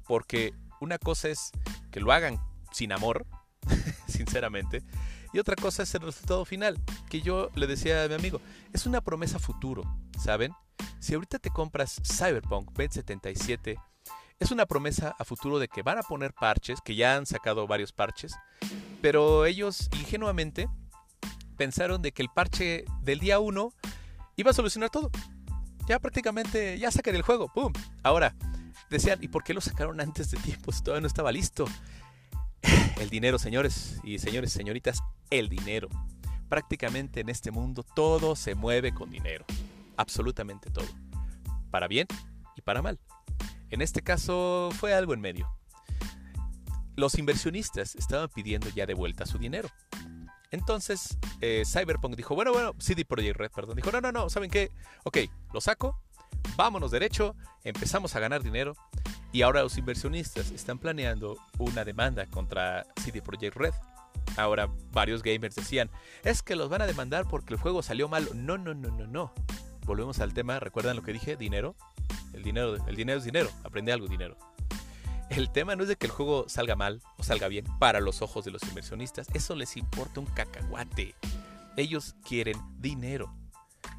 Porque 0.05 0.53
una 0.81 0.97
cosa 0.97 1.29
es 1.29 1.51
que 1.91 1.99
lo 1.99 2.11
hagan 2.11 2.39
sin 2.71 2.91
amor, 2.91 3.25
sinceramente. 4.07 4.83
Y 5.31 5.39
otra 5.39 5.55
cosa 5.55 5.83
es 5.83 5.93
el 5.93 6.01
resultado 6.01 6.43
final, 6.45 6.81
que 7.09 7.21
yo 7.21 7.51
le 7.53 7.67
decía 7.67 8.03
a 8.03 8.07
mi 8.07 8.15
amigo, 8.15 8.41
es 8.73 8.85
una 8.85 9.01
promesa 9.01 9.39
futuro, 9.39 9.83
¿saben? 10.19 10.53
Si 10.99 11.13
ahorita 11.13 11.37
te 11.37 11.49
compras 11.49 12.01
Cyberpunk 12.03 12.67
2077, 12.69 13.77
es 14.39 14.51
una 14.51 14.65
promesa 14.65 15.15
a 15.19 15.25
futuro 15.25 15.59
de 15.59 15.67
que 15.67 15.83
van 15.83 15.97
a 15.97 16.03
poner 16.03 16.33
parches, 16.33 16.79
que 16.81 16.95
ya 16.95 17.15
han 17.15 17.25
sacado 17.25 17.67
varios 17.67 17.91
parches, 17.91 18.35
pero 19.01 19.45
ellos 19.45 19.89
ingenuamente 19.93 20.69
pensaron 21.57 22.01
de 22.01 22.11
que 22.11 22.21
el 22.21 22.29
parche 22.29 22.85
del 23.01 23.19
día 23.19 23.39
1 23.39 23.73
iba 24.37 24.51
a 24.51 24.53
solucionar 24.53 24.89
todo. 24.89 25.11
Ya 25.87 25.99
prácticamente, 25.99 26.77
ya 26.79 26.91
sacan 26.91 27.15
el 27.15 27.21
juego, 27.21 27.51
¡pum! 27.53 27.73
Ahora, 28.03 28.35
decían, 28.89 29.19
¿y 29.21 29.27
por 29.27 29.43
qué 29.43 29.53
lo 29.53 29.61
sacaron 29.61 29.99
antes 29.99 30.31
de 30.31 30.37
tiempo 30.37 30.71
si 30.71 30.83
todavía 30.83 31.01
no 31.01 31.07
estaba 31.07 31.31
listo? 31.31 31.65
El 32.99 33.09
dinero, 33.09 33.37
señores 33.37 33.99
y 34.03 34.19
señores, 34.19 34.51
señoritas, 34.51 34.99
el 35.29 35.49
dinero. 35.49 35.87
Prácticamente 36.49 37.19
en 37.19 37.29
este 37.29 37.51
mundo 37.51 37.83
todo 37.83 38.35
se 38.35 38.55
mueve 38.55 38.93
con 38.93 39.11
dinero 39.11 39.45
absolutamente 39.97 40.69
todo, 40.69 40.87
para 41.71 41.87
bien 41.87 42.07
y 42.55 42.61
para 42.61 42.81
mal. 42.81 42.99
En 43.69 43.81
este 43.81 44.01
caso 44.01 44.69
fue 44.79 44.93
algo 44.93 45.13
en 45.13 45.19
medio. 45.19 45.49
Los 46.95 47.17
inversionistas 47.19 47.95
estaban 47.95 48.29
pidiendo 48.29 48.69
ya 48.69 48.85
de 48.85 48.93
vuelta 48.93 49.25
su 49.25 49.37
dinero. 49.37 49.69
Entonces 50.51 51.17
eh, 51.41 51.63
Cyberpunk 51.65 52.15
dijo, 52.15 52.35
bueno, 52.35 52.53
bueno, 52.53 52.73
CD 52.79 53.05
Projekt 53.05 53.37
Red, 53.37 53.51
perdón, 53.51 53.75
dijo, 53.75 53.91
no, 53.91 54.01
no, 54.01 54.11
no, 54.11 54.29
¿saben 54.29 54.49
qué? 54.49 54.71
Ok, 55.03 55.17
lo 55.53 55.61
saco, 55.61 56.01
vámonos 56.55 56.91
derecho, 56.91 57.35
empezamos 57.63 58.15
a 58.15 58.19
ganar 58.19 58.43
dinero 58.43 58.73
y 59.31 59.41
ahora 59.41 59.61
los 59.61 59.77
inversionistas 59.77 60.51
están 60.51 60.79
planeando 60.79 61.37
una 61.57 61.83
demanda 61.83 62.25
contra 62.27 62.85
CD 63.03 63.21
Projekt 63.21 63.55
Red. 63.55 63.73
Ahora 64.35 64.69
varios 64.91 65.23
gamers 65.23 65.55
decían, 65.55 65.89
es 66.23 66.41
que 66.41 66.55
los 66.55 66.69
van 66.69 66.81
a 66.81 66.87
demandar 66.87 67.27
porque 67.27 67.53
el 67.53 67.59
juego 67.59 67.81
salió 67.81 68.07
mal. 68.07 68.29
No, 68.33 68.57
no, 68.57 68.73
no, 68.73 68.89
no, 68.89 69.07
no 69.07 69.33
volvemos 69.87 70.19
al 70.19 70.33
tema, 70.33 70.59
¿recuerdan 70.59 70.97
lo 70.97 71.01
que 71.01 71.13
dije? 71.13 71.37
Dinero. 71.37 71.75
El 72.33 72.43
dinero, 72.43 72.75
el 72.85 72.95
dinero 72.95 73.17
es 73.17 73.23
dinero, 73.23 73.49
aprende 73.63 73.91
algo, 73.91 74.07
dinero. 74.07 74.37
El 75.29 75.51
tema 75.51 75.75
no 75.75 75.83
es 75.83 75.89
de 75.89 75.95
que 75.97 76.07
el 76.07 76.11
juego 76.11 76.47
salga 76.47 76.75
mal 76.75 77.01
o 77.17 77.23
salga 77.23 77.47
bien 77.47 77.65
para 77.79 77.99
los 77.99 78.21
ojos 78.21 78.45
de 78.45 78.51
los 78.51 78.63
inversionistas, 78.63 79.27
eso 79.33 79.55
les 79.55 79.77
importa 79.77 80.19
un 80.19 80.25
cacahuate. 80.25 81.15
Ellos 81.75 82.15
quieren 82.23 82.57
dinero. 82.79 83.33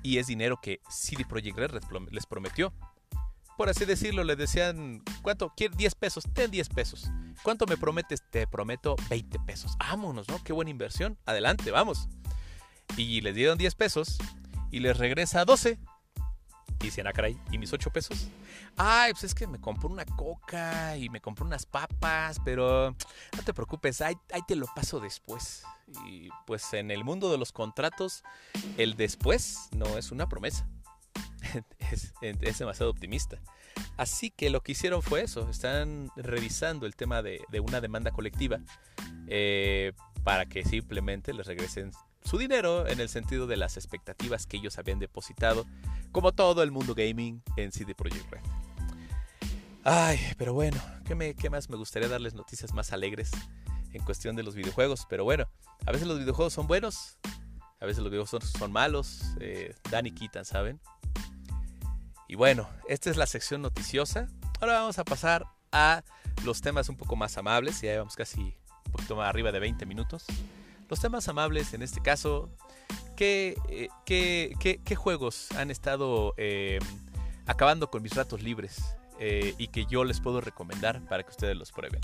Y 0.02 0.18
es 0.18 0.26
dinero 0.26 0.60
que 0.60 0.80
CD 0.88 1.24
Projekt 1.24 1.58
Red 1.58 1.82
les 2.10 2.26
prometió. 2.26 2.72
Por 3.56 3.68
así 3.68 3.84
decirlo, 3.84 4.22
les 4.22 4.38
decían, 4.38 5.02
¿cuánto? 5.22 5.52
¿Quieres 5.56 5.76
10 5.76 5.94
pesos? 5.96 6.24
Ten 6.32 6.50
10 6.50 6.68
pesos. 6.68 7.10
¿Cuánto 7.42 7.66
me 7.66 7.76
prometes? 7.76 8.22
Te 8.30 8.46
prometo 8.46 8.94
20 9.10 9.38
pesos. 9.40 9.76
Vámonos, 9.78 10.28
¿no? 10.28 10.42
Qué 10.44 10.52
buena 10.52 10.70
inversión. 10.70 11.18
Adelante, 11.26 11.70
vamos. 11.72 12.08
Y 12.96 13.20
les 13.20 13.34
dieron 13.34 13.58
10 13.58 13.74
pesos 13.74 14.18
y 14.70 14.78
les 14.78 14.96
regresa 14.96 15.44
12. 15.44 15.78
Y 16.80 16.84
dicen, 16.84 17.06
ah, 17.06 17.12
caray, 17.12 17.36
¿y 17.50 17.58
mis 17.58 17.72
8 17.72 17.90
pesos? 17.90 18.28
Ay, 18.76 19.12
pues 19.12 19.24
es 19.24 19.34
que 19.34 19.46
me 19.46 19.60
compró 19.60 19.88
una 19.88 20.04
coca 20.04 20.96
y 20.96 21.08
me 21.08 21.20
compró 21.20 21.44
unas 21.44 21.66
papas, 21.66 22.40
pero 22.44 22.94
no 23.36 23.42
te 23.44 23.52
preocupes, 23.52 24.00
ahí, 24.00 24.16
ahí 24.32 24.42
te 24.46 24.54
lo 24.54 24.66
paso 24.74 25.00
después. 25.00 25.64
Y 26.06 26.28
pues 26.46 26.72
en 26.74 26.90
el 26.90 27.02
mundo 27.02 27.30
de 27.32 27.38
los 27.38 27.50
contratos, 27.50 28.22
el 28.76 28.94
después 28.94 29.68
no 29.72 29.98
es 29.98 30.12
una 30.12 30.28
promesa. 30.28 30.68
es, 31.78 32.14
es, 32.20 32.58
demasiado 32.58 32.90
optimista. 32.90 33.38
Así 33.96 34.30
que 34.30 34.50
lo 34.50 34.62
que 34.62 34.72
hicieron 34.72 35.02
fue 35.02 35.22
eso, 35.22 35.48
están 35.48 36.10
revisando 36.16 36.86
el 36.86 36.96
tema 36.96 37.22
de, 37.22 37.40
de 37.50 37.60
una 37.60 37.80
demanda 37.80 38.10
colectiva 38.10 38.60
eh, 39.26 39.92
para 40.24 40.46
que 40.46 40.64
simplemente 40.64 41.32
les 41.32 41.46
regresen 41.46 41.92
su 42.28 42.36
dinero 42.36 42.86
en 42.86 43.00
el 43.00 43.08
sentido 43.08 43.46
de 43.46 43.56
las 43.56 43.78
expectativas 43.78 44.46
que 44.46 44.58
ellos 44.58 44.76
habían 44.76 44.98
depositado, 44.98 45.64
como 46.12 46.32
todo 46.32 46.62
el 46.62 46.70
mundo 46.70 46.94
gaming 46.94 47.42
en 47.56 47.72
CD 47.72 47.94
Projekt 47.94 48.30
Red. 48.30 48.42
Ay, 49.82 50.20
pero 50.36 50.52
bueno, 50.52 50.78
¿qué, 51.06 51.14
me, 51.14 51.34
¿qué 51.34 51.48
más? 51.48 51.70
Me 51.70 51.78
gustaría 51.78 52.06
darles 52.06 52.34
noticias 52.34 52.74
más 52.74 52.92
alegres 52.92 53.30
en 53.94 54.04
cuestión 54.04 54.36
de 54.36 54.42
los 54.42 54.54
videojuegos, 54.54 55.06
pero 55.08 55.24
bueno, 55.24 55.48
a 55.86 55.92
veces 55.92 56.06
los 56.06 56.18
videojuegos 56.18 56.52
son 56.52 56.66
buenos, 56.66 57.16
a 57.80 57.86
veces 57.86 58.02
los 58.02 58.10
videojuegos 58.10 58.50
son, 58.50 58.72
malos, 58.72 59.22
eh, 59.40 59.74
dan 59.90 60.04
y 60.04 60.10
quitan, 60.10 60.44
¿saben? 60.44 60.82
Y 62.28 62.34
bueno, 62.34 62.68
esta 62.88 63.08
es 63.08 63.16
la 63.16 63.26
sección 63.26 63.62
noticiosa. 63.62 64.28
Ahora 64.60 64.74
vamos 64.74 64.98
a 64.98 65.04
pasar 65.04 65.46
a 65.72 66.04
los 66.44 66.60
temas 66.60 66.90
un 66.90 66.98
poco 66.98 67.16
más 67.16 67.38
amables, 67.38 67.80
ya 67.80 67.92
llevamos 67.92 68.16
casi 68.16 68.54
un 68.84 68.92
poquito 68.92 69.16
más 69.16 69.30
arriba 69.30 69.50
de 69.50 69.60
20 69.60 69.86
minutos. 69.86 70.26
Los 70.88 71.00
temas 71.00 71.28
amables 71.28 71.74
en 71.74 71.82
este 71.82 72.00
caso, 72.00 72.48
¿qué, 73.14 73.56
eh, 73.68 74.94
juegos 74.96 75.50
han 75.52 75.70
estado 75.70 76.32
eh, 76.38 76.78
acabando 77.46 77.90
con 77.90 78.02
mis 78.02 78.14
ratos 78.14 78.42
libres 78.42 78.96
eh, 79.20 79.54
y 79.58 79.68
que 79.68 79.84
yo 79.84 80.04
les 80.04 80.20
puedo 80.20 80.40
recomendar 80.40 81.02
para 81.06 81.22
que 81.22 81.30
ustedes 81.30 81.56
los 81.56 81.72
prueben? 81.72 82.00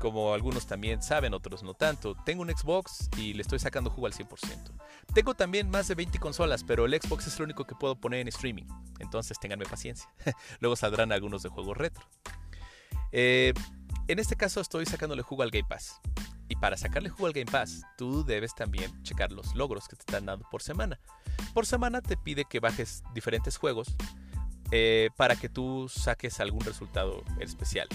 como 0.00 0.34
algunos 0.34 0.66
también 0.66 1.02
saben, 1.02 1.32
otros 1.32 1.62
no 1.62 1.72
tanto, 1.72 2.16
tengo 2.26 2.42
un 2.42 2.50
Xbox 2.50 3.08
y 3.16 3.32
le 3.32 3.42
estoy 3.42 3.60
sacando 3.60 3.90
jugo 3.90 4.08
al 4.08 4.12
100%. 4.12 4.28
Tengo 5.14 5.34
también 5.34 5.70
más 5.70 5.86
de 5.88 5.94
20 5.94 6.18
consolas, 6.18 6.64
pero 6.64 6.84
el 6.84 7.00
Xbox 7.00 7.28
es 7.28 7.36
el 7.36 7.44
único 7.44 7.64
que 7.64 7.76
puedo 7.76 7.94
poner 7.94 8.20
en 8.20 8.28
streaming. 8.28 8.66
Entonces 8.98 9.38
ténganme 9.38 9.64
paciencia. 9.64 10.08
Luego 10.60 10.76
saldrán 10.76 11.12
algunos 11.12 11.44
de 11.44 11.48
juegos 11.48 11.76
retro. 11.76 12.04
en 13.12 13.54
este 14.06 14.36
caso 14.36 14.60
estoy 14.60 14.84
sacándole 14.84 15.22
jugo 15.22 15.44
al 15.44 15.50
Game 15.50 15.68
Pass. 15.68 16.00
Para 16.60 16.76
sacarle 16.76 17.10
jugo 17.10 17.26
al 17.26 17.32
Game 17.32 17.50
Pass, 17.50 17.82
tú 17.98 18.24
debes 18.24 18.54
también 18.54 19.02
checar 19.02 19.30
los 19.30 19.54
logros 19.54 19.88
que 19.88 19.96
te 19.96 20.00
están 20.00 20.26
dando 20.26 20.48
por 20.50 20.62
semana. 20.62 20.98
Por 21.52 21.66
semana 21.66 22.00
te 22.00 22.16
pide 22.16 22.44
que 22.44 22.60
bajes 22.60 23.02
diferentes 23.14 23.56
juegos 23.56 23.94
eh, 24.72 25.10
para 25.16 25.36
que 25.36 25.48
tú 25.48 25.88
saques 25.88 26.40
algún 26.40 26.62
resultado 26.62 27.22
especial. 27.40 27.88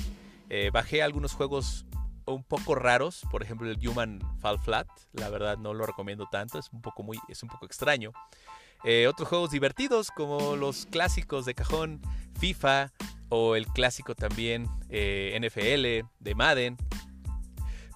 Eh, 0.50 0.70
bajé 0.72 1.02
algunos 1.02 1.34
juegos 1.34 1.86
un 2.26 2.44
poco 2.44 2.76
raros, 2.76 3.24
por 3.32 3.42
ejemplo 3.44 3.70
el 3.70 3.88
Human 3.88 4.22
Fall 4.40 4.60
Flat, 4.60 4.88
la 5.12 5.30
verdad 5.30 5.58
no 5.58 5.74
lo 5.74 5.86
recomiendo 5.86 6.28
tanto, 6.32 6.60
es 6.60 6.70
un 6.72 6.82
poco 6.82 7.04
muy, 7.04 7.20
es 7.28 7.42
un 7.44 7.50
poco 7.50 7.66
extraño. 7.66 8.12
Eh, 8.84 9.08
otros 9.08 9.28
juegos 9.28 9.52
divertidos 9.52 10.12
como 10.12 10.56
los 10.56 10.86
clásicos 10.86 11.46
de 11.46 11.56
cajón 11.56 12.02
FIFA 12.40 12.92
o 13.30 13.56
el 13.56 13.68
clásico 13.68 14.16
también 14.16 14.66
NFL 14.90 16.08
de 16.20 16.36
Madden. 16.36 16.78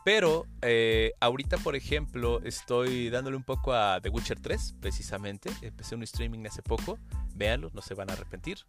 Pero 0.05 0.45
eh, 0.61 1.13
ahorita, 1.19 1.57
por 1.57 1.75
ejemplo, 1.75 2.39
estoy 2.43 3.09
dándole 3.09 3.37
un 3.37 3.43
poco 3.43 3.73
a 3.73 3.99
The 3.99 4.09
Witcher 4.09 4.39
3, 4.39 4.75
precisamente. 4.79 5.49
Empecé 5.63 5.95
un 5.95 6.03
streaming 6.03 6.45
hace 6.45 6.61
poco. 6.61 6.99
Véanlo, 7.33 7.71
no 7.73 7.81
se 7.81 7.95
van 7.95 8.11
a 8.11 8.13
arrepentir. 8.13 8.59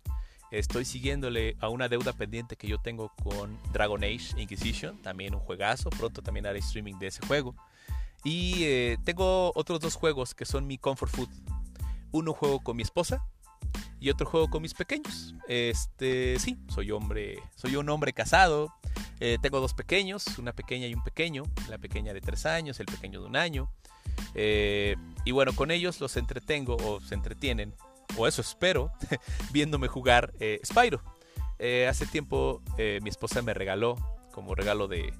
Estoy 0.50 0.86
siguiéndole 0.86 1.54
a 1.60 1.68
una 1.68 1.90
deuda 1.90 2.14
pendiente 2.14 2.56
que 2.56 2.66
yo 2.68 2.78
tengo 2.78 3.12
con 3.22 3.58
Dragon 3.70 4.02
Age 4.02 4.30
Inquisition, 4.38 5.02
también 5.02 5.34
un 5.34 5.40
juegazo. 5.40 5.90
Pronto 5.90 6.22
también 6.22 6.46
haré 6.46 6.60
streaming 6.60 6.98
de 6.98 7.08
ese 7.08 7.26
juego. 7.26 7.54
Y 8.24 8.64
eh, 8.64 8.96
tengo 9.04 9.52
otros 9.54 9.80
dos 9.80 9.94
juegos 9.94 10.34
que 10.34 10.46
son 10.46 10.66
mi 10.66 10.78
comfort 10.78 11.12
food. 11.12 11.28
Uno 12.12 12.32
juego 12.32 12.60
con 12.60 12.78
mi 12.78 12.82
esposa 12.82 13.22
y 14.00 14.10
otro 14.10 14.26
juego 14.26 14.48
con 14.48 14.62
mis 14.62 14.74
pequeños. 14.74 15.34
Este, 15.48 16.38
sí, 16.38 16.56
soy 16.68 16.90
hombre, 16.90 17.42
soy 17.54 17.76
un 17.76 17.88
hombre 17.88 18.12
casado. 18.12 18.72
Eh, 19.20 19.38
tengo 19.40 19.60
dos 19.60 19.74
pequeños, 19.74 20.38
una 20.38 20.52
pequeña 20.52 20.86
y 20.86 20.94
un 20.94 21.02
pequeño. 21.02 21.44
La 21.68 21.78
pequeña 21.78 22.12
de 22.12 22.20
tres 22.20 22.46
años, 22.46 22.78
el 22.80 22.86
pequeño 22.86 23.20
de 23.20 23.26
un 23.26 23.36
año. 23.36 23.70
Eh, 24.34 24.96
y 25.24 25.32
bueno, 25.32 25.54
con 25.54 25.70
ellos 25.70 26.00
los 26.00 26.16
entretengo 26.16 26.76
o 26.76 27.00
se 27.00 27.14
entretienen, 27.14 27.74
o 28.16 28.26
eso 28.26 28.42
espero, 28.42 28.92
viéndome 29.52 29.88
jugar 29.88 30.32
eh, 30.40 30.60
Spyro. 30.64 31.02
hace 31.88 32.06
tiempo 32.06 32.62
mi 33.02 33.08
esposa 33.08 33.42
me 33.42 33.54
regaló, 33.54 33.96
como 34.32 34.54
regalo 34.54 34.88
de, 34.88 35.12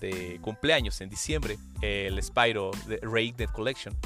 de 0.00 0.38
cumpleaños 0.40 1.00
en 1.00 1.10
diciembre, 1.10 1.58
el 1.82 2.22
Spyro 2.22 2.70
de 2.86 2.98
Dead 3.36 3.50
Collection. 3.50 3.96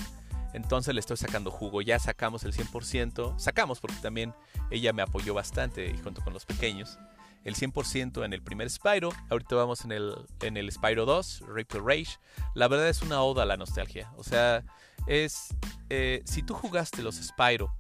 Entonces 0.53 0.95
le 0.95 1.01
estoy 1.01 1.17
sacando 1.17 1.51
jugo. 1.51 1.83
Ya 1.83 1.99
sacamos 1.99 2.45
el 2.45 2.53
100%. 2.53 3.39
Sacamos 3.39 3.81
porque 3.81 3.97
también 3.97 4.35
ella 4.71 4.93
me 4.93 5.03
apoyó 5.03 5.35
bastante 5.35 5.97
junto 6.03 6.23
con 6.23 6.33
los 6.33 6.45
pequeños. 6.45 6.99
El 7.45 7.55
100% 7.55 8.25
en 8.25 8.33
el 8.33 8.43
primer 8.43 8.69
Spyro. 8.69 9.13
Ahorita 9.31 9.57
vamos 9.57 9.85
en 9.85 9.93
el, 9.93 10.15
en 10.43 10.57
el 10.57 10.71
Spyro 10.71 11.07
2, 11.07 11.45
Rape 11.49 11.79
Rage. 11.79 12.19
La 12.55 12.69
verdad 12.69 12.89
es 12.89 13.03
una 13.03 13.23
oda 13.23 13.45
a 13.45 13.47
la 13.47 13.57
nostalgia. 13.57 14.13
O 14.17 14.25
sea, 14.25 14.65
es. 15.07 15.55
Eh, 15.89 16.23
si 16.25 16.43
tú 16.43 16.55
jugaste 16.55 17.03
los 17.03 17.17
Spyro 17.17 17.75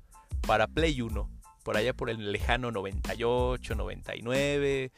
para 0.46 0.66
Play 0.66 1.00
1, 1.00 1.30
por 1.62 1.76
allá 1.76 1.92
por 1.94 2.08
el 2.08 2.32
lejano 2.32 2.70
98, 2.70 3.74
99 3.74 4.92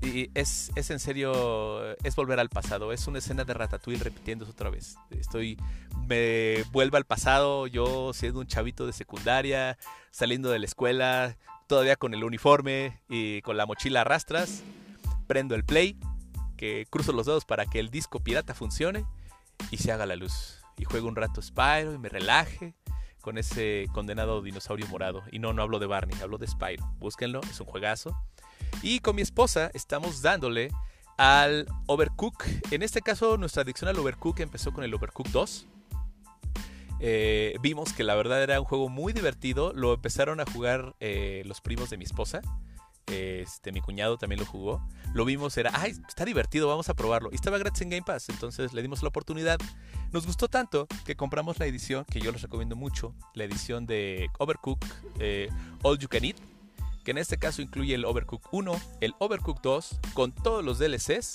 y 0.00 0.30
es, 0.34 0.70
es, 0.76 0.90
en 0.90 1.00
serio, 1.00 1.94
es 2.04 2.14
volver 2.14 2.38
al 2.38 2.48
pasado. 2.48 2.92
Es 2.92 3.06
una 3.06 3.18
escena 3.18 3.44
de 3.44 3.54
Ratatouille 3.54 4.02
repitiéndose 4.02 4.52
otra 4.52 4.70
vez. 4.70 4.96
Estoy, 5.10 5.58
me 6.06 6.62
vuelve 6.70 6.98
al 6.98 7.04
pasado, 7.04 7.66
yo 7.66 8.12
siendo 8.12 8.40
un 8.40 8.46
chavito 8.46 8.86
de 8.86 8.92
secundaria, 8.92 9.76
saliendo 10.10 10.50
de 10.50 10.60
la 10.60 10.66
escuela, 10.66 11.36
todavía 11.66 11.96
con 11.96 12.14
el 12.14 12.24
uniforme 12.24 13.00
y 13.08 13.42
con 13.42 13.56
la 13.56 13.66
mochila 13.66 14.02
a 14.02 14.04
rastras. 14.04 14.62
Prendo 15.26 15.54
el 15.54 15.64
play, 15.64 15.98
que 16.56 16.86
cruzo 16.88 17.12
los 17.12 17.26
dedos 17.26 17.44
para 17.44 17.66
que 17.66 17.80
el 17.80 17.90
disco 17.90 18.20
pirata 18.20 18.54
funcione 18.54 19.04
y 19.70 19.78
se 19.78 19.92
haga 19.92 20.06
la 20.06 20.16
luz. 20.16 20.60
Y 20.76 20.84
juego 20.84 21.08
un 21.08 21.16
rato 21.16 21.42
Spyro 21.42 21.92
y 21.92 21.98
me 21.98 22.08
relaje 22.08 22.74
con 23.20 23.36
ese 23.36 23.86
condenado 23.92 24.42
dinosaurio 24.42 24.86
morado. 24.86 25.22
Y 25.32 25.38
no, 25.38 25.52
no 25.52 25.62
hablo 25.62 25.78
de 25.78 25.86
Barney, 25.86 26.18
hablo 26.20 26.38
de 26.38 26.46
Spyro. 26.46 26.86
Búsquenlo, 26.98 27.40
es 27.42 27.60
un 27.60 27.66
juegazo. 27.66 28.16
Y 28.82 29.00
con 29.00 29.16
mi 29.16 29.22
esposa 29.22 29.70
estamos 29.74 30.22
dándole 30.22 30.70
al 31.16 31.66
Overcook. 31.86 32.44
En 32.70 32.82
este 32.82 33.02
caso, 33.02 33.36
nuestra 33.36 33.62
adicción 33.62 33.88
al 33.88 33.98
Overcook 33.98 34.40
empezó 34.40 34.72
con 34.72 34.84
el 34.84 34.94
Overcook 34.94 35.28
2. 35.28 35.66
Eh, 37.00 37.56
vimos 37.60 37.92
que 37.92 38.02
la 38.04 38.14
verdad 38.14 38.42
era 38.42 38.60
un 38.60 38.66
juego 38.66 38.88
muy 38.88 39.12
divertido. 39.12 39.72
Lo 39.74 39.94
empezaron 39.94 40.40
a 40.40 40.44
jugar 40.50 40.94
eh, 41.00 41.42
los 41.44 41.60
primos 41.60 41.90
de 41.90 41.98
mi 41.98 42.04
esposa. 42.04 42.40
Este, 43.08 43.72
mi 43.72 43.80
cuñado 43.80 44.18
también 44.18 44.40
lo 44.40 44.46
jugó. 44.46 44.86
Lo 45.14 45.24
vimos, 45.24 45.56
era, 45.56 45.70
ay, 45.74 45.92
está 46.06 46.24
divertido, 46.24 46.68
vamos 46.68 46.88
a 46.88 46.94
probarlo. 46.94 47.30
Y 47.32 47.36
estaba 47.36 47.58
gratis 47.58 47.82
en 47.82 47.90
Game 47.90 48.02
Pass, 48.02 48.28
entonces 48.28 48.74
le 48.74 48.82
dimos 48.82 49.02
la 49.02 49.08
oportunidad. 49.08 49.58
Nos 50.12 50.26
gustó 50.26 50.48
tanto 50.48 50.86
que 51.06 51.16
compramos 51.16 51.58
la 51.58 51.66
edición, 51.66 52.04
que 52.04 52.20
yo 52.20 52.30
les 52.32 52.42
recomiendo 52.42 52.76
mucho, 52.76 53.14
la 53.34 53.44
edición 53.44 53.86
de 53.86 54.28
Overcook 54.38 54.84
eh, 55.18 55.48
All 55.82 55.98
You 55.98 56.08
Can 56.08 56.24
Eat 56.24 56.36
que 57.08 57.12
en 57.12 57.16
este 57.16 57.38
caso 57.38 57.62
incluye 57.62 57.94
el 57.94 58.04
Overcook 58.04 58.52
1, 58.52 58.78
el 59.00 59.14
Overcook 59.18 59.62
2, 59.62 59.98
con 60.12 60.30
todos 60.30 60.62
los 60.62 60.78
DLCs, 60.78 61.32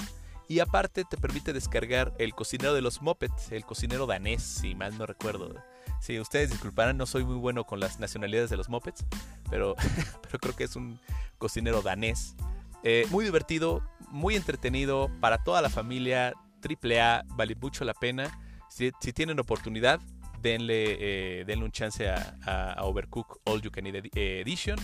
y 0.48 0.60
aparte 0.60 1.04
te 1.04 1.18
permite 1.18 1.52
descargar 1.52 2.14
el 2.20 2.36
cocinero 2.36 2.76
de 2.76 2.82
los 2.82 3.02
Muppets, 3.02 3.52
el 3.52 3.66
cocinero 3.66 4.06
danés, 4.06 4.44
si 4.44 4.76
mal 4.76 4.96
no 5.00 5.08
recuerdo. 5.08 5.56
Si 6.00 6.20
ustedes 6.20 6.52
disculparán, 6.52 6.96
no 6.96 7.08
soy 7.08 7.24
muy 7.24 7.38
bueno 7.38 7.64
con 7.64 7.80
las 7.80 8.00
nacionalidades 8.00 8.52
de 8.52 8.58
los 8.58 8.70
Muppets, 8.70 9.04
pero, 9.50 9.76
pero 10.22 10.38
creo 10.38 10.56
que 10.56 10.66
es 10.66 10.76
un 10.76 11.00
cocinero 11.40 11.82
danés. 11.82 12.36
Eh, 12.84 13.08
muy 13.10 13.26
divertido, 13.26 13.82
muy 14.10 14.36
entretenido 14.36 15.10
para 15.22 15.44
toda 15.44 15.64
la 15.64 15.72
familia, 15.72 16.36
triple 16.62 17.02
A, 17.02 17.26
vale 17.30 17.56
mucho 17.56 17.84
la 17.84 17.96
pena. 17.96 18.40
Si, 18.70 18.92
tienen 18.92 19.40
oportunidad, 19.40 20.00
denle, 20.40 20.98
eh, 21.40 21.46
denle 21.46 21.66
un 21.66 21.72
chance 21.72 22.08
a, 22.08 22.76
Overcook 22.84 23.42
All 23.46 23.60
You 23.60 23.72
Can 23.72 23.88
Eat 23.88 24.16
Edition 24.16 24.78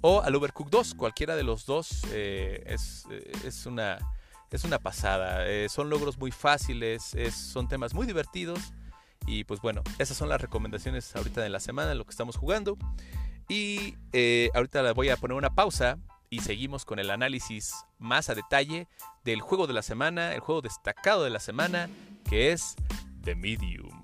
o 0.00 0.22
al 0.22 0.34
Overcook 0.34 0.70
2. 0.70 0.94
Cualquiera 0.94 1.36
de 1.36 1.42
los 1.42 1.66
dos 1.66 2.04
eh, 2.12 2.62
es, 2.66 3.06
eh, 3.10 3.32
es, 3.44 3.66
una, 3.66 3.98
es 4.50 4.64
una 4.64 4.78
pasada. 4.78 5.48
Eh, 5.48 5.68
son 5.68 5.90
logros 5.90 6.18
muy 6.18 6.30
fáciles, 6.30 7.14
son 7.32 7.68
temas 7.68 7.94
muy 7.94 8.06
divertidos. 8.06 8.72
Y 9.26 9.44
pues 9.44 9.60
bueno, 9.60 9.82
esas 9.98 10.16
son 10.16 10.28
las 10.28 10.40
recomendaciones 10.40 11.14
ahorita 11.14 11.42
de 11.42 11.50
la 11.50 11.60
semana, 11.60 11.94
lo 11.94 12.04
que 12.04 12.10
estamos 12.10 12.36
jugando. 12.36 12.78
Y 13.48 13.94
ahorita 14.54 14.82
les 14.82 14.94
voy 14.94 15.10
a 15.10 15.16
poner 15.16 15.36
una 15.36 15.54
pausa 15.54 15.98
y 16.30 16.40
seguimos 16.40 16.84
con 16.84 16.98
el 16.98 17.10
análisis 17.10 17.72
más 17.98 18.28
a 18.28 18.34
detalle 18.34 18.86
del 19.24 19.40
juego 19.40 19.66
de 19.66 19.72
la 19.72 19.82
semana, 19.82 20.34
el 20.34 20.40
juego 20.40 20.60
destacado 20.60 21.24
de 21.24 21.30
la 21.30 21.40
semana, 21.40 21.88
que 22.28 22.52
es 22.52 22.76
The 23.22 23.34
Medium. 23.34 23.97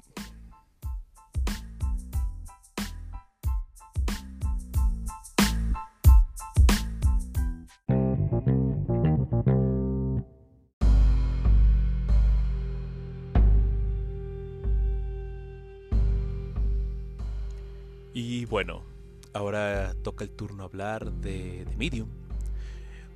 Y 18.17 18.45
bueno, 18.45 18.85
ahora 19.33 19.93
toca 20.05 20.23
el 20.23 20.31
turno 20.31 20.63
hablar 20.63 21.11
de, 21.11 21.67
Medium, 21.77 22.09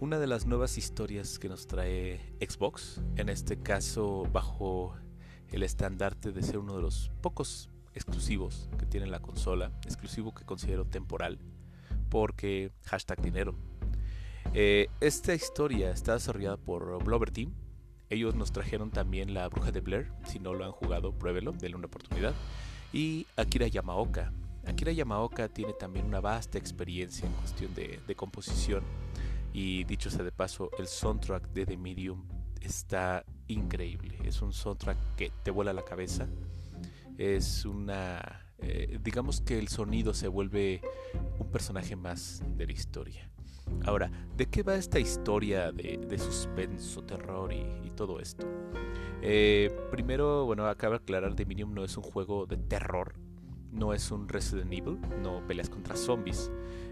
una 0.01 0.19
de 0.19 0.27
las 0.27 0.45
nuevas 0.45 0.77
historias 0.77 1.39
que 1.39 1.49
nos 1.49 1.69
trae 1.69 2.35
Xbox, 2.41 3.01
en 3.15 3.29
este 3.29 3.57
caso 3.63 4.27
bajo 4.33 4.97
el 5.53 5.63
estandarte 5.63 6.33
de 6.33 6.43
ser 6.43 6.59
uno 6.59 6.75
de 6.75 6.83
los 6.83 7.13
pocos 7.21 7.71
exclusivos 7.95 8.69
que 8.77 8.87
tiene 8.87 9.07
la 9.07 9.21
consola, 9.21 9.71
exclusivo 9.85 10.35
que 10.35 10.45
considero 10.45 10.85
temporal, 10.85 11.39
porque 12.09 12.73
hashtag 12.87 13.23
dinero. 13.23 13.55
Eh, 14.53 14.89
esta 15.01 15.33
historia 15.33 15.93
está 15.93 16.15
desarrollada 16.15 16.57
por 16.57 17.05
Blover 17.05 17.31
Team. 17.31 17.55
Ellos 18.11 18.35
nos 18.35 18.51
trajeron 18.51 18.91
también 18.91 19.33
La 19.33 19.49
Bruja 19.49 19.71
de 19.71 19.81
Blair. 19.81 20.11
Si 20.27 20.41
no 20.41 20.55
lo 20.55 20.65
han 20.65 20.73
jugado, 20.73 21.13
pruébelo, 21.13 21.53
denle 21.53 21.77
una 21.77 21.87
oportunidad. 21.87 22.35
Y 22.93 23.29
Akira 23.37 23.69
Yamaoka. 23.69 24.33
Akira 24.69 24.93
Yamaoka 24.93 25.49
tiene 25.49 25.73
también 25.73 26.05
una 26.05 26.21
vasta 26.21 26.59
experiencia 26.59 27.27
en 27.27 27.33
cuestión 27.33 27.75
de, 27.75 28.15
composición. 28.15 28.85
Y 29.53 29.85
dicho 29.85 30.11
sea 30.11 30.23
de 30.23 30.31
paso, 30.31 30.71
el 30.79 30.87
soundtrack 30.87 31.49
de 31.53 31.65
The 31.65 31.77
Medium 31.79 32.23
está 32.61 33.25
increíble. 33.49 34.19
Es 34.25 34.43
un 34.43 34.53
soundtrack 34.53 35.17
que 35.17 35.33
te 35.43 35.51
vuela 35.51 35.73
la 35.73 35.85
cabeza. 35.85 36.29
Es 37.17 37.65
una... 37.65 38.45
Eh, 38.61 38.99
digamos 39.03 39.41
que 39.41 39.59
el 39.59 39.69
sonido 39.69 40.13
se 40.13 40.29
vuelve 40.29 40.83
un 41.39 41.51
personaje 41.51 41.97
más 41.97 42.43
de 42.57 42.67
la 42.67 42.73
historia. 42.73 43.31
Ahora, 43.85 44.11
¿de 44.37 44.47
qué 44.47 44.63
va 44.63 44.75
esta 44.75 44.99
historia 44.99 45.73
de, 45.73 46.19
suspenso, 46.19 47.03
terror 47.05 47.53
y, 47.53 47.91
todo 47.97 48.21
esto? 48.21 48.47
Eh, 49.23 49.75
primero, 49.91 50.45
bueno, 50.45 50.67
acaba 50.67 50.99
de 50.99 51.03
aclarar, 51.03 51.35
Dominion 51.35 51.75
no 51.75 51.85
es 51.85 51.97
un 51.97 52.05
juego 52.05 52.47
de 52.47 52.57
terror, 52.57 53.15
no 53.73 53.93
es 53.93 54.11
un 54.11 54.29
Resident 54.29 54.73
Evil, 54.73 54.99
no 55.23 55.47
peleas 55.47 55.69
contra 55.69 55.97
zombies. 55.97 56.51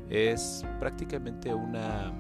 Es 0.08 0.64
prácticamente 0.78 1.52
una, 1.54 2.12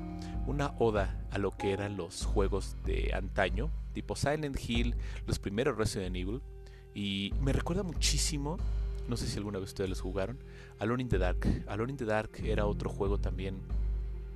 una 0.46 0.74
oda 0.78 1.24
a 1.30 1.38
lo 1.38 1.50
que 1.50 1.72
eran 1.72 1.96
los 1.96 2.24
juegos 2.24 2.76
de 2.84 3.12
antaño, 3.14 3.70
tipo 3.92 4.16
Silent 4.16 4.58
Hill, 4.68 4.96
los 5.26 5.38
primeros 5.38 5.76
Resident 5.76 6.16
Evil. 6.16 6.40
Y 6.94 7.32
me 7.40 7.52
recuerda 7.52 7.82
muchísimo, 7.82 8.56
no 9.08 9.16
sé 9.16 9.26
si 9.26 9.36
alguna 9.36 9.58
vez 9.58 9.68
ustedes 9.68 9.90
los 9.90 10.00
jugaron, 10.00 10.38
Alone 10.78 11.02
in 11.02 11.08
the 11.08 11.18
Dark. 11.18 11.46
Alone 11.68 11.92
in 11.92 11.96
the 11.96 12.04
Dark 12.06 12.30
era 12.42 12.66
otro 12.66 12.90
juego 12.90 13.18
también 13.18 13.60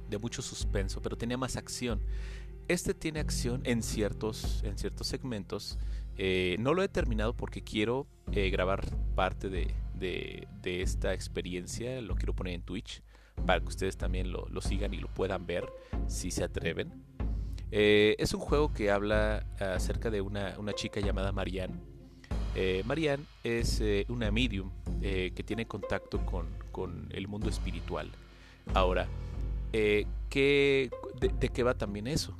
de 0.08 0.18
mucho 0.18 0.42
suspenso, 0.42 1.00
pero 1.00 1.16
tenía 1.16 1.38
más 1.38 1.56
acción. 1.56 2.00
Este 2.68 2.94
tiene 2.94 3.20
acción 3.20 3.62
en 3.64 3.82
ciertos, 3.82 4.62
en 4.64 4.78
ciertos 4.78 5.06
segmentos. 5.06 5.78
Eh, 6.18 6.56
no 6.60 6.74
lo 6.74 6.82
he 6.82 6.88
terminado 6.88 7.34
porque 7.34 7.62
quiero 7.62 8.06
eh, 8.32 8.50
grabar 8.50 8.84
parte 9.14 9.48
de, 9.48 9.74
de, 10.00 10.48
esta 10.64 11.14
experiencia. 11.14 12.00
Lo 12.00 12.16
quiero 12.16 12.34
poner 12.34 12.54
en 12.54 12.62
Twitch 12.62 13.02
para 13.46 13.60
que 13.60 13.66
ustedes 13.66 13.96
también 13.96 14.32
lo, 14.32 14.46
lo 14.48 14.60
sigan 14.60 14.92
y 14.92 14.96
lo 14.96 15.08
puedan 15.08 15.46
ver 15.46 15.68
si 16.08 16.30
se 16.30 16.42
atreven. 16.42 16.92
Eh, 17.70 18.16
es 18.18 18.34
un 18.34 18.40
juego 18.40 18.72
que 18.72 18.90
habla 18.90 19.46
acerca 19.60 20.10
de 20.10 20.20
una, 20.20 20.58
una 20.58 20.72
chica 20.72 21.00
llamada 21.00 21.30
Marianne. 21.30 21.78
Marianne 22.84 23.24
es 23.44 23.80
una 24.08 24.32
medium 24.32 24.72
que 25.00 25.44
tiene 25.46 25.66
contacto 25.66 26.26
con, 26.26 26.48
con 26.72 27.08
el 27.12 27.28
mundo 27.28 27.48
espiritual. 27.48 28.10
Ahora, 28.74 29.06
eh, 29.72 30.06
de, 30.30 31.48
qué 31.48 31.62
va 31.62 31.74
también 31.74 32.06
eso? 32.06 32.36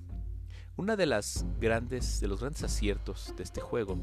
Una 0.76 0.96
de 0.96 1.06
las 1.06 1.44
grandes, 1.60 2.20
de 2.20 2.28
los 2.28 2.40
grandes 2.40 2.62
aciertos 2.62 3.34
de 3.36 3.42
este 3.42 3.60
juego 3.60 3.98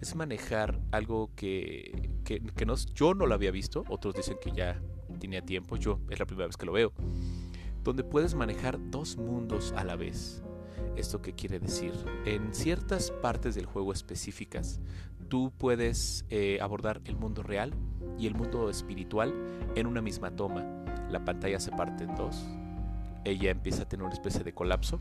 es 0.00 0.14
manejar 0.14 0.80
algo 0.90 1.30
que, 1.36 2.10
que, 2.24 2.40
no, 2.64 2.74
yo 2.94 3.14
no 3.14 3.26
lo 3.26 3.34
había 3.34 3.50
visto, 3.50 3.84
otros 3.88 4.14
dicen 4.14 4.38
que 4.40 4.52
ya 4.52 4.80
tenía 5.20 5.44
tiempo, 5.44 5.76
yo 5.76 6.00
es 6.08 6.18
la 6.18 6.24
primera 6.24 6.46
vez 6.46 6.56
que 6.56 6.66
lo 6.66 6.72
veo, 6.72 6.92
donde 7.84 8.02
puedes 8.02 8.34
manejar 8.34 8.78
dos 8.90 9.16
mundos 9.16 9.72
a 9.76 9.84
la 9.84 9.96
vez. 9.96 10.42
¿Esto 10.96 11.20
qué 11.20 11.34
quiere 11.34 11.58
decir? 11.58 11.92
En 12.24 12.54
ciertas 12.54 13.10
partes 13.10 13.54
del 13.54 13.66
juego 13.66 13.92
específicas, 13.92 14.80
tú 15.28 15.52
puedes 15.56 16.24
eh, 16.30 16.58
abordar 16.60 17.00
el 17.04 17.16
mundo 17.16 17.42
real 17.42 17.74
y 18.18 18.26
el 18.26 18.34
mundo 18.34 18.70
espiritual 18.70 19.34
en 19.74 19.86
una 19.86 20.00
misma 20.00 20.34
toma. 20.34 20.64
La 21.10 21.24
pantalla 21.24 21.60
se 21.60 21.70
parte 21.70 22.04
en 22.04 22.14
dos 22.14 22.46
ella 23.24 23.50
empieza 23.50 23.82
a 23.82 23.88
tener 23.88 24.04
una 24.04 24.14
especie 24.14 24.42
de 24.42 24.52
colapso 24.52 25.00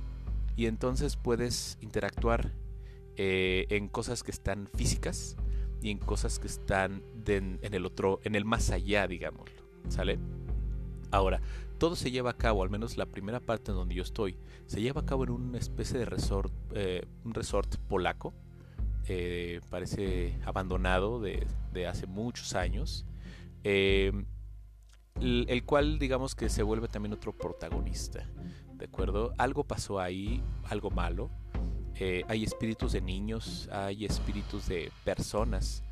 y 0.55 0.65
entonces 0.65 1.17
puedes 1.17 1.77
interactuar 1.81 2.51
eh, 3.15 3.65
en 3.69 3.87
cosas 3.87 4.23
que 4.23 4.31
están 4.31 4.67
físicas 4.75 5.35
y 5.81 5.91
en 5.91 5.97
cosas 5.97 6.39
que 6.39 6.47
están 6.47 7.03
en 7.25 7.59
el 7.61 7.85
otro, 7.85 8.19
en 8.23 8.35
el 8.35 8.45
más 8.45 8.69
allá, 8.69 9.07
digámoslo, 9.07 9.63
¿sale? 9.89 10.19
Ahora, 11.09 11.41
todo 11.77 11.95
se 11.95 12.11
lleva 12.11 12.31
a 12.31 12.37
cabo, 12.37 12.63
al 12.63 12.69
menos 12.69 12.97
la 12.97 13.05
primera 13.05 13.39
parte 13.39 13.71
en 13.71 13.77
donde 13.77 13.95
yo 13.95 14.03
estoy, 14.03 14.37
se 14.67 14.81
lleva 14.81 15.01
a 15.01 15.05
cabo 15.05 15.23
en 15.23 15.31
una 15.31 15.57
especie 15.57 15.97
de 15.97 16.05
resort, 16.05 16.53
eh, 16.75 17.03
un 17.25 17.33
resort 17.33 17.75
polaco, 17.87 18.33
eh, 19.07 19.61
parece 19.69 20.37
abandonado 20.45 21.19
de, 21.19 21.45
de, 21.73 21.87
hace 21.87 22.05
muchos 22.05 22.53
años 22.53 23.05
el, 25.19 25.63
cual 25.65 25.99
digamos 25.99 26.35
que 26.35 26.49
se 26.49 26.63
vuelve 26.63 26.87
también 26.87 27.13
otro 27.13 27.33
protagonista, 27.33 28.27
¿de 28.81 28.87
acuerdo? 28.87 29.31
Algo 29.37 29.63
pasó 29.63 29.99
ahí, 29.99 30.41
algo 30.63 30.89
malo. 30.89 31.29
Eh, 31.99 32.23
hay 32.27 32.43
espíritus 32.43 32.93
de 32.93 33.01
niños, 33.01 33.69
hay 33.71 34.05
espíritus 34.05 34.67
de 34.67 34.91
personas. 35.05 35.83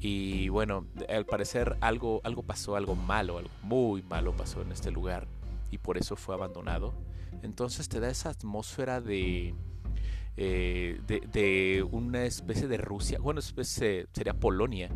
Y 0.00 0.48
bueno, 0.48 0.86
al 1.10 1.26
parecer 1.26 1.76
algo, 1.82 2.22
algo 2.24 2.42
pasó, 2.42 2.74
algo 2.74 2.96
malo, 2.96 3.36
algo 3.36 3.50
muy 3.62 4.02
malo 4.02 4.34
pasó 4.34 4.62
en 4.62 4.72
este 4.72 4.90
lugar 4.90 5.28
y 5.70 5.76
por 5.76 5.98
eso 5.98 6.16
fue 6.16 6.34
abandonado. 6.34 6.94
Entonces 7.42 7.86
te 7.90 8.00
da 8.00 8.08
esa 8.08 8.30
atmósfera 8.30 9.02
de, 9.02 9.54
eh, 10.38 10.98
de, 11.06 11.86
una 11.90 12.24
especie 12.24 12.66
de 12.66 12.78
Rusia, 12.78 13.18
bueno, 13.18 13.40
especie, 13.40 14.06
sería 14.14 14.32
Polonia, 14.32 14.88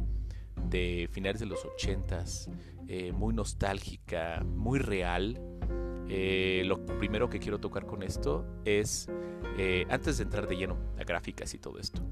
de 0.70 1.06
finales 1.12 1.40
de 1.40 1.46
los 1.46 1.66
ochentas, 1.66 2.48
eh, 2.88 3.12
muy 3.12 3.34
nostálgica, 3.34 4.42
muy 4.42 4.78
real. 4.78 5.38
Eh, 6.14 6.62
lo 6.66 6.85
primero 6.85 7.31
que 7.31 7.38
quiero 7.38 7.59
tocar 7.59 7.87
con 7.87 8.03
esto 8.03 8.44
es, 8.66 9.09
eh, 9.57 9.87
antes 9.88 10.18
de 10.18 10.25
entrar 10.25 10.46
de 10.46 10.59
lleno 10.59 10.77
a 10.98 11.05
gráficas 11.05 11.55
y 11.55 11.59
todo 11.59 11.79
esto, 11.79 12.03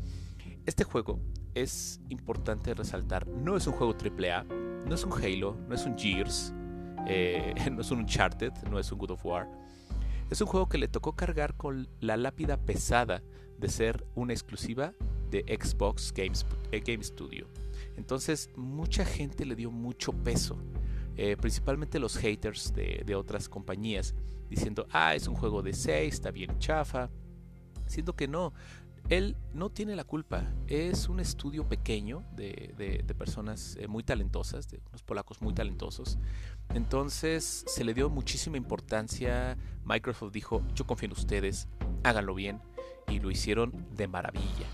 este 0.64 0.84
juego 0.84 1.20
es 1.52 2.00
importante 2.08 2.72
resaltar, 2.72 3.26
no 3.26 3.58
es 3.58 3.66
un 3.66 3.74
juego 3.74 3.94
AAA, 3.94 4.44
no 4.86 4.94
es 4.94 5.04
un 5.04 5.12
Halo, 5.12 5.54
no 5.68 5.74
es 5.74 5.84
un 5.84 5.98
Gears, 5.98 6.54
no 7.70 7.80
es 7.82 7.90
un 7.90 7.98
Uncharted, 7.98 8.52
no 8.70 8.78
es 8.78 8.90
un 8.90 8.98
God 8.98 9.10
of 9.10 9.26
War. 9.26 9.46
Es 10.30 10.40
un 10.40 10.46
juego 10.46 10.66
que 10.66 10.78
le 10.78 10.88
tocó 10.88 11.14
cargar 11.14 11.54
con 11.58 11.86
la 12.00 12.16
lápida 12.16 12.56
pesada 12.56 13.22
de 13.58 13.68
ser 13.68 14.06
una 14.14 14.32
exclusiva 14.32 14.94
de 15.30 15.44
Xbox 15.60 16.10
Game 16.14 17.02
Studio. 17.04 17.48
Entonces 17.98 18.48
mucha 18.56 19.04
gente 19.04 19.44
le 19.44 19.56
dio 19.56 19.70
mucho 19.70 20.14
peso, 20.14 20.56
eh, 21.22 21.36
principalmente 21.36 21.98
los 21.98 22.16
haters 22.16 22.72
de, 22.72 23.14
otras 23.14 23.46
compañías, 23.46 24.14
diciendo, 24.48 24.86
ah, 24.90 25.14
es 25.14 25.28
un 25.28 25.34
juego 25.34 25.60
de 25.60 25.74
6, 25.74 26.14
está 26.14 26.30
bien 26.30 26.58
chafa, 26.58 27.10
siendo 27.84 28.16
que 28.16 28.26
no, 28.26 28.54
él 29.10 29.36
no 29.52 29.68
tiene 29.68 29.94
la 29.96 30.04
culpa, 30.04 30.50
es 30.66 31.10
un 31.10 31.20
estudio 31.20 31.68
pequeño 31.68 32.24
de, 32.32 33.04
personas 33.18 33.76
eh, 33.78 33.86
muy 33.86 34.02
talentosas, 34.02 34.70
de 34.70 34.80
unos 34.88 35.02
polacos 35.02 35.42
muy 35.42 35.52
talentosos, 35.52 36.18
entonces 36.72 37.66
se 37.66 37.84
le 37.84 37.92
dio 37.92 38.08
muchísima 38.08 38.56
importancia, 38.56 39.58
Microsoft 39.84 40.32
dijo, 40.32 40.62
yo 40.74 40.86
confío 40.86 41.08
en 41.08 41.12
ustedes, 41.12 41.68
háganlo 42.02 42.34
bien, 42.34 42.62
y 43.08 43.20
lo 43.20 43.30
hicieron 43.30 43.88
de 43.94 44.08
maravilla. 44.08 44.66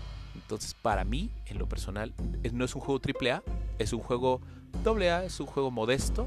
Entonces, 0.47 0.75
para 0.81 1.03
mí, 1.03 1.29
en 1.47 1.57
lo 1.57 1.67
personal, 1.67 2.13
no 2.53 2.63
es 2.63 2.73
un 2.73 2.81
juego 2.81 3.01
AAA, 3.05 3.43
es 3.79 3.91
un 3.91 3.99
juego 3.99 4.39
AA, 4.85 5.25
es 5.25 5.41
un 5.41 5.45
juego 5.45 5.71
modesto, 5.71 6.25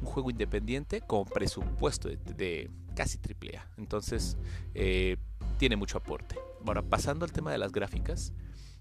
un 0.00 0.08
juego 0.08 0.28
independiente 0.28 1.02
con 1.02 1.24
presupuesto 1.24 2.08
de, 2.08 2.68
casi 2.96 3.16
AAA. 3.18 3.64
Entonces, 3.78 4.36
eh, 4.74 5.18
tiene 5.56 5.76
mucho 5.76 5.98
aporte. 5.98 6.34
Bueno, 6.64 6.82
pasando 6.82 7.24
al 7.24 7.30
tema 7.30 7.52
de 7.52 7.58
las 7.58 7.70
gráficas, 7.70 8.32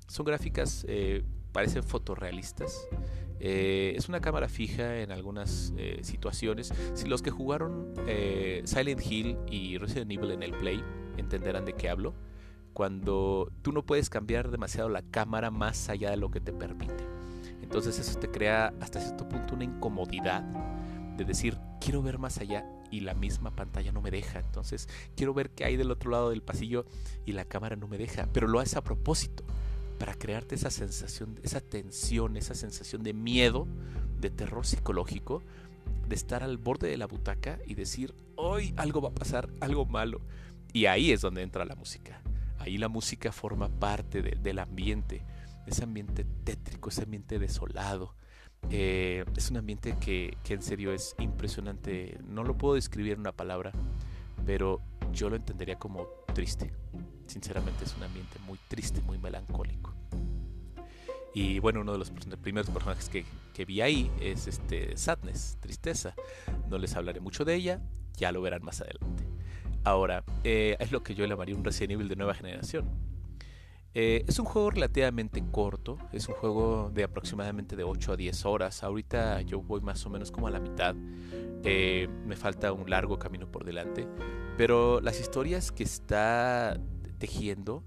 son 0.07 0.25
gráficas, 0.25 0.87
eh, 0.89 1.23
parecen 1.51 1.83
fotorrealistas. 1.83 2.87
Eh, 3.39 3.93
es 3.95 4.09
una 4.09 4.21
cámara 4.21 4.49
fija 4.49 5.01
en 5.01 5.11
algunas 5.11 5.71
situaciones. 6.01 6.73
Si 6.95 7.07
los 7.07 7.21
que 7.21 7.29
jugaron 7.29 7.93
Silent 8.63 9.05
Hill 9.05 9.37
y 9.51 9.77
Resident 9.77 10.11
Evil 10.11 10.31
en 10.31 10.41
el 10.41 10.53
Play 10.53 10.83
entenderán 11.17 11.63
de 11.63 11.73
qué 11.73 11.89
hablo 11.89 12.15
cuando 12.73 13.51
tú 13.61 13.71
no 13.71 13.85
puedes 13.85 14.09
cambiar 14.09 14.51
demasiado 14.51 14.89
la 14.89 15.01
cámara 15.01 15.51
más 15.51 15.89
allá 15.89 16.09
de 16.09 16.17
lo 16.17 16.31
que 16.31 16.39
te 16.39 16.51
permite. 16.51 17.05
Entonces 17.61 17.97
eso 17.99 18.19
te 18.19 18.29
crea 18.29 18.73
hasta 18.81 18.99
cierto 18.99 19.27
punto 19.27 19.55
una 19.55 19.63
incomodidad 19.63 20.43
de 21.17 21.25
decir, 21.25 21.57
quiero 21.79 22.01
ver 22.01 22.17
más 22.19 22.39
allá 22.39 22.65
y 22.91 23.01
la 23.01 23.13
misma 23.13 23.51
pantalla 23.51 23.91
no 23.91 24.01
me 24.01 24.11
deja. 24.11 24.39
Entonces 24.39 24.89
quiero 25.15 25.33
ver 25.33 25.49
qué 25.49 25.65
hay 25.65 25.77
del 25.77 25.91
otro 25.91 26.11
lado 26.11 26.29
del 26.29 26.41
pasillo 26.41 26.85
y 27.25 27.33
la 27.33 27.45
cámara 27.45 27.75
no 27.75 27.87
me 27.87 27.97
deja. 27.97 28.27
Pero 28.33 28.47
lo 28.47 28.59
hace 28.59 28.77
a 28.77 28.83
propósito, 28.83 29.43
para 29.99 30.15
crearte 30.15 30.55
esa 30.55 30.69
sensación, 30.69 31.39
esa 31.43 31.61
tensión, 31.61 32.35
esa 32.37 32.55
sensación 32.55 33.03
de 33.03 33.13
miedo 33.13 33.67
de 34.19 34.29
terror 34.29 34.65
psicológico, 34.65 35.41
de 36.07 36.15
estar 36.15 36.43
al 36.43 36.57
borde 36.57 36.89
de 36.89 36.97
la 36.97 37.07
butaca 37.07 37.59
y 37.65 37.75
decir, 37.75 38.13
hoy 38.35 38.73
algo 38.77 39.01
va 39.01 39.09
a 39.09 39.13
pasar, 39.13 39.49
algo 39.59 39.85
malo. 39.85 40.21
Y 40.73 40.87
ahí 40.87 41.11
es 41.11 41.21
donde 41.21 41.43
entra 41.43 41.65
la 41.65 41.75
música. 41.75 42.22
Ahí 42.63 42.77
la 42.77 42.87
música 42.87 43.33
forma 43.33 43.67
parte 43.67 44.21
del 44.21 44.59
ambiente, 44.59 45.25
ese 45.67 45.83
ambiente 45.83 46.25
tétrico, 46.45 46.87
ese 46.87 47.03
ambiente 47.03 47.37
desolado. 47.37 48.15
Eh, 48.69 49.25
es 49.35 49.51
un 49.51 49.57
ambiente 49.57 49.97
que, 49.99 50.37
que 50.45 50.53
en 50.53 50.61
serio 50.61 50.93
es 50.93 51.13
impresionante. 51.19 52.17
No 52.25 52.45
lo 52.45 52.57
puedo 52.57 52.75
describir 52.75 53.11
en 53.13 53.19
una 53.19 53.33
palabra, 53.33 53.73
pero 54.45 54.79
yo 55.11 55.29
lo 55.29 55.35
entendería 55.35 55.77
como 55.77 56.07
triste. 56.33 56.71
Sinceramente 57.27 57.83
es 57.83 57.97
un 57.97 58.03
ambiente 58.03 58.39
muy 58.47 58.57
triste, 58.69 59.01
muy 59.01 59.17
melancólico. 59.17 59.93
Y 61.33 61.59
bueno, 61.59 61.81
uno 61.81 61.91
de 61.91 61.97
los 61.97 62.11
primeros 62.11 62.69
personajes 62.69 63.09
que, 63.09 63.25
que, 63.53 63.65
vi 63.65 63.81
ahí 63.81 64.09
es 64.21 64.47
este 64.47 64.95
Sadness, 64.95 65.57
tristeza. 65.59 66.15
No 66.69 66.77
les 66.77 66.95
hablaré 66.95 67.19
mucho 67.19 67.43
de 67.43 67.55
ella, 67.55 67.81
ya 68.15 68.31
lo 68.31 68.41
verán 68.41 68.63
más 68.63 68.79
adelante. 68.79 69.25
Ahora, 69.83 70.23
eh, 70.43 70.77
es 70.79 70.91
lo 70.91 71.03
que 71.03 71.13
yo 71.13 71.25
llamaría 71.25 71.55
un 71.55 71.63
Resident 71.63 71.93
Evil 71.93 72.07
de 72.07 72.15
nueva 72.15 72.33
generación. 72.33 72.89
Eh, 73.95 74.25
es 74.27 74.39
un 74.39 74.45
juego 74.45 74.71
relativamente 74.71 75.43
corto, 75.51 75.97
es 76.11 76.27
un 76.27 76.33
juego 76.35 76.89
de 76.91 77.03
aproximadamente 77.03 77.75
de 77.75 77.83
8 77.83 78.13
a 78.13 78.15
10 78.15 78.45
horas. 78.45 78.83
Ahorita 78.83 79.41
yo 79.41 79.61
voy 79.61 79.81
más 79.81 80.03
o 80.05 80.09
menos 80.09 80.31
como 80.31 80.47
a 80.47 80.51
la 80.51 80.59
mitad. 80.59 80.95
Eh, 81.63 82.09
me 82.25 82.35
falta 82.35 82.73
un 82.73 82.89
largo 82.89 83.19
camino 83.19 83.51
por 83.51 83.65
delante. 83.65 84.07
Pero 84.57 84.99
las 84.99 85.19
historias 85.19 85.71
que 85.71 85.83
está 85.83 86.79
tejiendo 87.19 87.83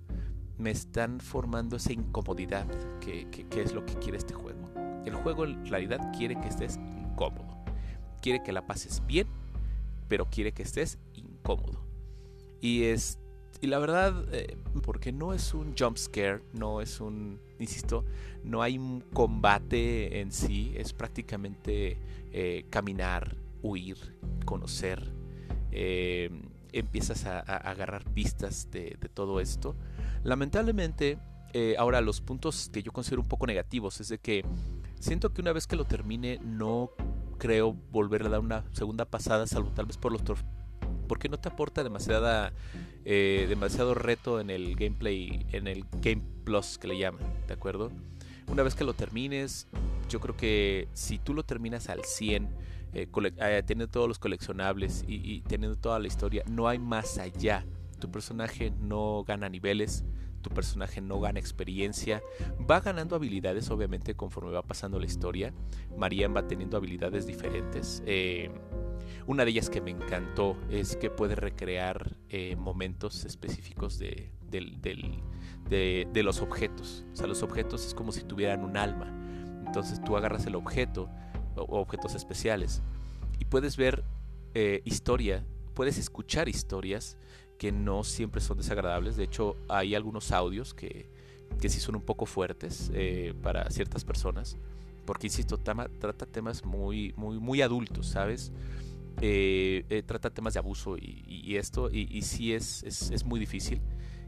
me 0.59 0.70
están 0.70 1.20
formando 1.20 1.76
esa 1.76 1.92
incomodidad 1.92 2.66
que, 3.00 3.26
es 3.50 3.74
lo 3.74 3.85
que 3.85 3.94
quiere 3.94 4.18
este 4.18 4.35
juego. 4.35 4.70
El 5.04 5.14
juego 5.14 5.44
en 5.44 5.66
realidad 5.66 6.12
quiere 6.16 6.40
que 6.40 6.48
estés 6.48 6.76
incómodo. 6.76 7.64
Quiere 8.22 8.42
que 8.42 8.52
la 8.52 8.66
pases 8.66 9.02
bien, 9.06 9.26
pero 10.09 10.26
quiere 10.26 10.52
que 10.52 10.62
estés 10.62 10.98
incómodo. 11.14 11.86
Y 12.60 12.84
es 12.84 13.18
y 13.60 13.68
la 13.68 13.78
verdad, 13.78 14.24
eh, 14.32 14.56
porque 14.82 15.12
no 15.12 15.32
es 15.32 15.54
un 15.54 15.74
jump 15.76 15.96
scare, 15.96 16.42
no 16.52 16.80
es 16.80 17.00
un, 17.00 17.40
insisto, 17.58 18.04
no 18.44 18.62
hay 18.62 18.78
un 18.78 19.00
combate 19.12 20.20
en 20.20 20.30
sí, 20.30 20.72
es 20.76 20.92
prácticamente 20.92 21.98
eh, 22.32 22.66
caminar, 22.70 23.36
huir, 23.62 23.96
conocer. 24.44 25.10
Eh, 25.72 26.30
empiezas 26.72 27.24
a, 27.24 27.40
agarrar 27.40 28.04
pistas 28.12 28.70
de, 28.70 28.98
todo 29.14 29.40
esto. 29.40 29.74
Lamentablemente, 30.22 31.18
ahora 31.78 32.02
los 32.02 32.20
puntos 32.20 32.68
que 32.70 32.82
yo 32.82 32.92
considero 32.92 33.22
un 33.22 33.28
poco 33.28 33.46
negativos 33.46 34.00
es 34.02 34.08
de 34.08 34.18
que 34.18 34.44
siento 35.00 35.32
que 35.32 35.40
una 35.40 35.52
vez 35.52 35.66
que 35.66 35.76
lo 35.76 35.86
termine 35.86 36.38
no 36.44 36.90
creo 37.38 37.74
volver 37.90 38.26
a 38.26 38.28
dar 38.28 38.40
una 38.40 38.64
segunda 38.72 39.06
pasada, 39.06 39.46
salvo 39.46 39.70
tal 39.70 39.86
vez 39.86 39.96
por 39.96 40.12
los 40.12 40.22
porque 41.06 41.28
no 41.28 41.38
te 41.38 41.48
aporta 41.48 41.82
demasiada 41.82 42.52
eh, 43.04 43.46
demasiado 43.48 43.94
reto 43.94 44.40
en 44.40 44.50
el 44.50 44.74
gameplay, 44.74 45.46
en 45.52 45.68
el 45.68 45.84
Game 46.02 46.22
Plus 46.44 46.76
que 46.76 46.88
le 46.88 46.98
llaman, 46.98 47.22
¿de 47.46 47.54
acuerdo? 47.54 47.92
Una 48.48 48.64
vez 48.64 48.74
que 48.74 48.82
lo 48.82 48.94
termines, 48.94 49.68
yo 50.08 50.18
creo 50.18 50.36
que 50.36 50.88
si 50.92 51.18
tú 51.18 51.32
lo 51.32 51.44
terminas 51.44 51.88
al 51.88 52.04
100, 52.04 52.48
eh, 52.94 53.08
eh, 53.14 53.62
teniendo 53.64 53.88
todos 53.88 54.08
los 54.08 54.18
coleccionables 54.18 55.04
y, 55.06 55.40
teniendo 55.42 55.78
toda 55.78 55.98
la 55.98 56.08
historia, 56.08 56.42
no 56.48 56.66
hay 56.66 56.78
más 56.78 57.18
allá. 57.18 57.64
Tu 58.00 58.10
personaje 58.10 58.72
no 58.80 59.22
gana 59.24 59.48
niveles, 59.48 60.04
tu 60.46 60.54
personaje 60.54 61.00
no 61.00 61.18
gana 61.18 61.40
experiencia, 61.40 62.22
va 62.70 62.78
ganando 62.78 63.16
habilidades 63.16 63.68
obviamente 63.70 64.14
conforme 64.14 64.52
va 64.52 64.62
pasando 64.62 65.00
la 65.00 65.06
historia. 65.06 65.52
Marian 65.96 66.37
va 66.37 66.46
teniendo 66.46 66.76
habilidades 66.76 67.26
diferentes. 67.26 68.00
Una 69.26 69.44
de 69.44 69.50
ellas 69.50 69.68
que 69.68 69.80
me 69.80 69.90
encantó 69.90 70.56
es 70.70 70.94
que 70.94 71.11
puede 71.11 71.35
recrear 71.35 72.16
eh, 72.28 72.54
momentos 72.54 73.24
específicos 73.24 73.98
de, 73.98 74.30
de, 74.48 76.22
los 76.22 76.40
objetos. 76.40 77.04
O 77.12 77.16
sea, 77.16 77.26
los 77.26 77.42
objetos 77.42 77.85
es 77.85 77.92
como 77.92 78.12
si 78.12 78.22
tuvieran 78.22 78.62
un 78.62 78.76
alma. 78.76 79.12
Entonces 79.66 80.00
tú 80.00 80.16
agarras 80.16 80.46
el 80.46 80.54
objeto 80.54 81.11
o 81.56 81.80
objetos 81.80 82.14
especiales 82.14 82.85
y 83.40 83.46
puedes 83.46 83.76
ver 83.76 84.04
eh, 84.54 84.80
historia, 84.85 85.44
puedes 85.74 85.98
escuchar 85.98 86.48
historias 86.48 87.18
que 87.58 87.72
no 87.72 88.04
siempre 88.04 88.40
son 88.40 88.58
desagradables. 88.58 89.16
De 89.16 89.24
hecho, 89.24 89.56
hay 89.68 89.94
algunos 89.94 90.32
audios 90.32 90.74
que, 90.74 91.08
que 91.60 91.68
sí 91.68 91.80
son 91.80 91.96
un 91.96 92.02
poco 92.02 92.26
fuertes 92.26 92.90
eh, 92.94 93.34
para 93.42 93.70
ciertas 93.70 94.04
personas. 94.04 94.56
Porque, 95.04 95.28
insisto, 95.28 95.58
trata 95.58 96.26
temas 96.26 96.64
muy, 96.64 97.14
muy, 97.16 97.38
muy 97.38 97.62
adultos, 97.62 98.08
¿sabes? 98.08 98.52
Eh, 99.22 99.84
eh, 99.88 100.02
trata 100.02 100.28
temas 100.28 100.52
de 100.54 100.58
abuso 100.58 100.98
y, 100.98 101.56
esto, 101.56 101.88
y, 101.90 102.06
y 102.10 102.20
sí 102.20 102.52
es, 102.52 102.82
es, 102.82 103.24
muy 103.24 103.40
difícil. 103.40 103.80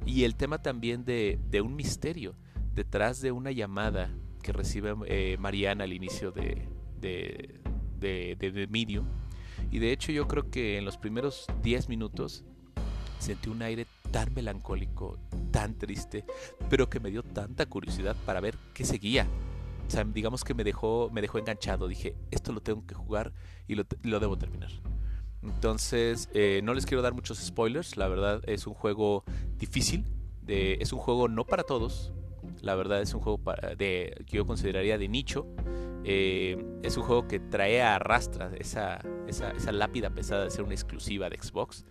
Y 0.06 0.24
el 0.24 0.34
tema 0.34 0.62
también 0.62 1.04
de, 1.04 1.38
un 1.62 1.76
misterio 1.76 2.34
detrás 2.74 3.20
de 3.20 3.32
una 3.32 3.50
llamada 3.50 4.10
que 4.42 4.52
recibe 4.52 4.94
eh, 5.06 5.36
Mariana 5.38 5.84
al 5.84 5.92
inicio 5.92 6.30
de, 6.32 6.68
de, 7.00 7.60
de, 7.98 8.66
Medium. 8.70 9.06
Y 9.70 9.78
de 9.78 9.92
hecho 9.92 10.10
yo 10.12 10.26
creo 10.26 10.50
que 10.50 10.78
en 10.78 10.86
los 10.86 10.96
primeros 10.96 11.46
10 11.62 11.90
minutos 11.90 12.44
sentí 13.18 13.48
un 13.50 13.62
aire 13.62 13.86
tan 14.10 14.32
melancólico, 14.34 15.18
tan 15.50 15.74
triste, 15.74 16.24
pero 16.68 16.88
que 16.88 17.00
me 17.00 17.10
dio 17.10 17.22
tanta 17.22 17.66
curiosidad 17.66 18.16
para 18.24 18.40
ver 18.40 18.56
qué 18.74 18.84
seguía. 18.84 19.26
O 19.86 19.90
sea, 19.90 20.04
digamos 20.04 20.44
que 20.44 20.54
me 20.54 20.64
dejó, 20.64 21.10
me 21.12 21.22
dejó 21.22 21.38
enganchado. 21.38 21.88
Dije, 21.88 22.14
esto 22.30 22.52
lo 22.52 22.60
tengo 22.60 22.86
que 22.86 22.94
jugar 22.94 23.32
y 23.66 23.74
lo, 23.74 24.20
debo 24.20 24.36
terminar. 24.36 24.70
Entonces, 25.42 26.28
eh, 26.34 26.60
no 26.62 26.74
les 26.74 26.84
quiero 26.84 27.00
dar 27.00 27.14
muchos 27.14 27.38
spoilers. 27.38 27.96
La 27.96 28.08
verdad, 28.08 28.42
es 28.46 28.66
un 28.66 28.74
juego 28.74 29.24
difícil. 29.56 30.04
Es 30.46 30.92
un 30.92 30.98
juego 30.98 31.28
no 31.28 31.44
para 31.44 31.62
todos. 31.62 32.12
La 32.60 32.74
verdad, 32.74 33.00
es 33.00 33.14
un 33.14 33.20
juego 33.20 33.40
que 33.78 34.24
yo 34.26 34.46
consideraría 34.46 34.98
de 34.98 35.08
nicho. 35.08 35.46
Eh, 36.04 36.56
es 36.82 36.96
un 36.96 37.02
juego 37.04 37.26
que 37.26 37.40
trae 37.40 37.82
a 37.82 37.96
arrastra 37.96 38.50
esa, 38.58 39.00
esa, 39.26 39.50
esa 39.50 39.72
lápida 39.72 40.10
pesada 40.10 40.44
de 40.44 40.50
ser 40.50 40.64
una 40.64 40.74
exclusiva 40.74 41.28
de 41.28 41.38
Xbox. 41.38 41.84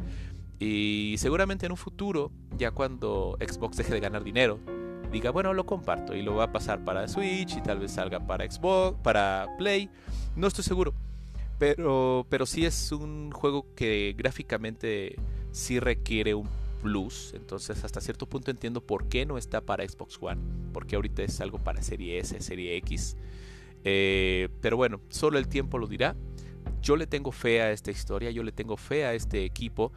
Y 0.59 1.15
seguramente 1.17 1.65
en 1.65 1.71
un 1.71 1.77
futuro, 1.77 2.31
ya 2.57 2.71
cuando 2.71 3.37
Xbox 3.39 3.77
deje 3.77 3.93
de 3.93 3.99
ganar 3.99 4.23
dinero, 4.23 4.59
diga, 5.11 5.31
bueno, 5.31 5.53
lo 5.53 5.65
comparto 5.65 6.15
y 6.15 6.21
lo 6.21 6.35
va 6.35 6.45
a 6.45 6.51
pasar 6.51 6.83
para 6.83 7.07
Switch 7.07 7.57
y 7.57 7.61
tal 7.61 7.79
vez 7.79 7.91
salga 7.91 8.25
para 8.25 8.49
Xbox, 8.49 8.97
para 9.01 9.47
Play, 9.57 9.89
no 10.35 10.47
estoy 10.47 10.63
seguro. 10.63 10.93
Pero, 11.59 12.25
pero 12.29 12.45
sí 12.45 12.65
es 12.65 12.91
un 12.91 13.31
juego 13.31 13.65
que 13.75 14.13
gráficamente 14.17 15.15
sí 15.51 15.79
requiere 15.79 16.35
un 16.35 16.47
plus. 16.81 17.33
Entonces 17.35 17.83
hasta 17.83 18.01
cierto 18.01 18.27
punto 18.27 18.51
entiendo 18.51 18.81
por 18.81 19.07
qué 19.07 19.25
no 19.25 19.37
está 19.37 19.61
para 19.61 19.87
Xbox 19.87 20.17
One. 20.21 20.41
Porque 20.73 20.95
ahorita 20.95 21.23
es 21.23 21.41
algo 21.41 21.57
para 21.57 21.81
Serie 21.81 22.19
S, 22.19 22.39
Serie 22.41 22.77
X. 22.77 23.17
Eh, 23.83 24.49
pero 24.61 24.77
bueno, 24.77 25.01
solo 25.09 25.37
el 25.39 25.47
tiempo 25.47 25.77
lo 25.77 25.87
dirá. 25.87 26.15
Yo 26.81 26.95
le 26.95 27.07
tengo 27.07 27.31
fe 27.31 27.61
a 27.61 27.71
esta 27.71 27.91
historia, 27.91 28.29
yo 28.29 28.43
le 28.43 28.51
tengo 28.51 28.77
fe 28.77 29.05
a 29.05 29.13
este 29.13 29.43
equipo 29.45 29.91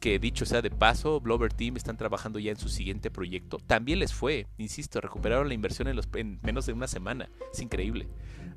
que 0.00 0.18
dicho 0.18 0.44
sea 0.44 0.62
de 0.62 0.70
paso, 0.70 1.20
Blover 1.20 1.52
Team 1.52 1.76
están 1.76 1.96
trabajando 1.96 2.38
ya 2.38 2.50
en 2.50 2.58
su 2.58 2.68
siguiente 2.68 3.10
proyecto. 3.10 3.58
También 3.58 3.98
les 3.98 4.12
fue, 4.12 4.46
insisto, 4.58 5.00
recuperaron 5.00 5.48
la 5.48 5.54
inversión 5.54 5.88
en, 5.88 5.96
los, 5.96 6.08
en 6.14 6.38
menos 6.42 6.66
de 6.66 6.72
una 6.72 6.86
semana. 6.86 7.28
Es 7.52 7.60
increíble. 7.60 8.08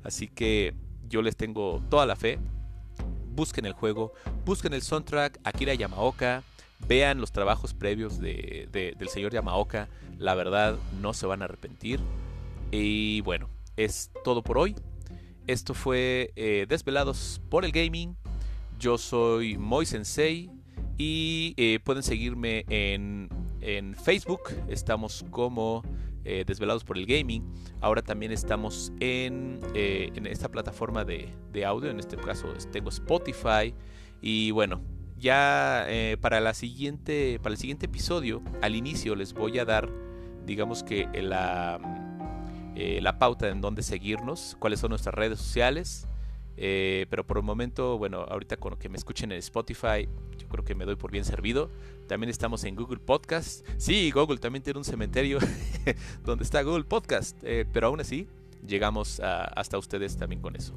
Así 0.04 0.28
que 0.28 0.74
yo 1.08 1.22
les 1.22 1.36
tengo 1.36 1.82
toda 1.88 2.06
la 2.06 2.16
fe. 2.16 2.38
Busquen 3.34 3.66
el 3.66 3.72
juego, 3.72 4.12
busquen 4.44 4.74
el 4.74 4.82
soundtrack, 4.82 5.38
Akira 5.44 5.72
Yamaoka, 5.72 6.42
vean 6.86 7.20
los 7.20 7.30
trabajos 7.30 7.72
previos 7.72 8.18
de, 8.18 8.68
del 8.72 9.08
señor 9.08 9.32
Yamaoka. 9.32 9.88
La 10.18 10.34
verdad, 10.34 10.76
no 11.00 11.14
se 11.14 11.26
van 11.26 11.42
a 11.42 11.46
arrepentir. 11.46 12.00
Y 12.70 13.20
bueno, 13.22 13.48
es 13.76 14.10
todo 14.24 14.42
por 14.42 14.58
hoy. 14.58 14.74
Esto 15.46 15.72
fue 15.72 16.32
eh, 16.36 16.66
Desvelados 16.68 17.40
por 17.48 17.64
el 17.64 17.72
Gaming. 17.72 18.16
Yo 18.78 18.98
soy 18.98 19.56
Moy 19.56 19.86
Sensei 19.86 20.50
y 20.98 21.54
eh, 21.56 21.78
pueden 21.82 22.02
seguirme 22.02 22.64
en, 22.68 23.28
en, 23.60 23.94
Facebook, 23.94 24.50
estamos 24.66 25.24
como 25.30 25.82
eh, 26.24 26.44
Desvelados 26.44 26.82
por 26.84 26.98
el 26.98 27.06
Gaming. 27.06 27.44
Ahora 27.80 28.02
también 28.02 28.32
estamos 28.32 28.92
en, 28.98 29.60
eh, 29.74 30.10
en 30.14 30.26
esta 30.26 30.50
plataforma 30.50 31.04
de, 31.04 31.32
de, 31.52 31.64
audio, 31.64 31.88
en 31.88 32.00
este 32.00 32.16
caso 32.16 32.52
tengo 32.72 32.88
Spotify. 32.88 33.72
Y 34.20 34.50
bueno, 34.50 34.82
ya 35.16 35.86
para, 36.20 36.40
la 36.40 36.52
siguiente, 36.52 37.38
para 37.40 37.52
el 37.52 37.58
siguiente 37.58 37.86
episodio, 37.86 38.42
al 38.60 38.74
inicio 38.74 39.14
les 39.14 39.32
voy 39.32 39.60
a 39.60 39.64
dar, 39.64 39.88
digamos 40.44 40.82
que 40.82 41.08
la, 41.22 41.78
la 42.74 43.18
pauta 43.20 43.48
en 43.48 43.60
donde 43.60 43.84
seguirnos, 43.84 44.56
cuáles 44.58 44.80
son 44.80 44.90
nuestras 44.90 45.14
redes 45.14 45.38
sociales. 45.38 46.08
Pero 46.58 47.26
por 47.26 47.38
el 47.38 47.42
momento, 47.44 47.98
bueno, 47.98 48.18
ahorita 48.20 48.56
con 48.56 48.76
que 48.76 48.88
me 48.88 48.96
escuchen 48.96 49.32
en 49.32 49.38
Spotify, 49.38 50.08
creo 50.50 50.64
que 50.64 50.74
me 50.74 50.84
doy 50.84 50.96
por 50.96 51.10
bien 51.10 51.24
servido. 51.24 51.70
También 52.06 52.30
estamos 52.30 52.64
en 52.64 52.74
Google 52.74 52.98
Podcast. 52.98 53.66
Sí, 53.76 54.10
Google 54.10 54.38
también 54.38 54.62
tiene 54.62 54.78
un 54.78 54.84
cementerio 54.84 55.38
donde 56.24 56.44
está 56.44 56.62
Google 56.62 56.84
Podcast, 56.84 57.36
eh, 57.42 57.66
pero 57.72 57.88
aún 57.88 58.00
así 58.00 58.26
llegamos 58.66 59.20
hasta 59.20 59.78
ustedes 59.78 60.16
también 60.16 60.40
con 60.40 60.56
eso. 60.56 60.74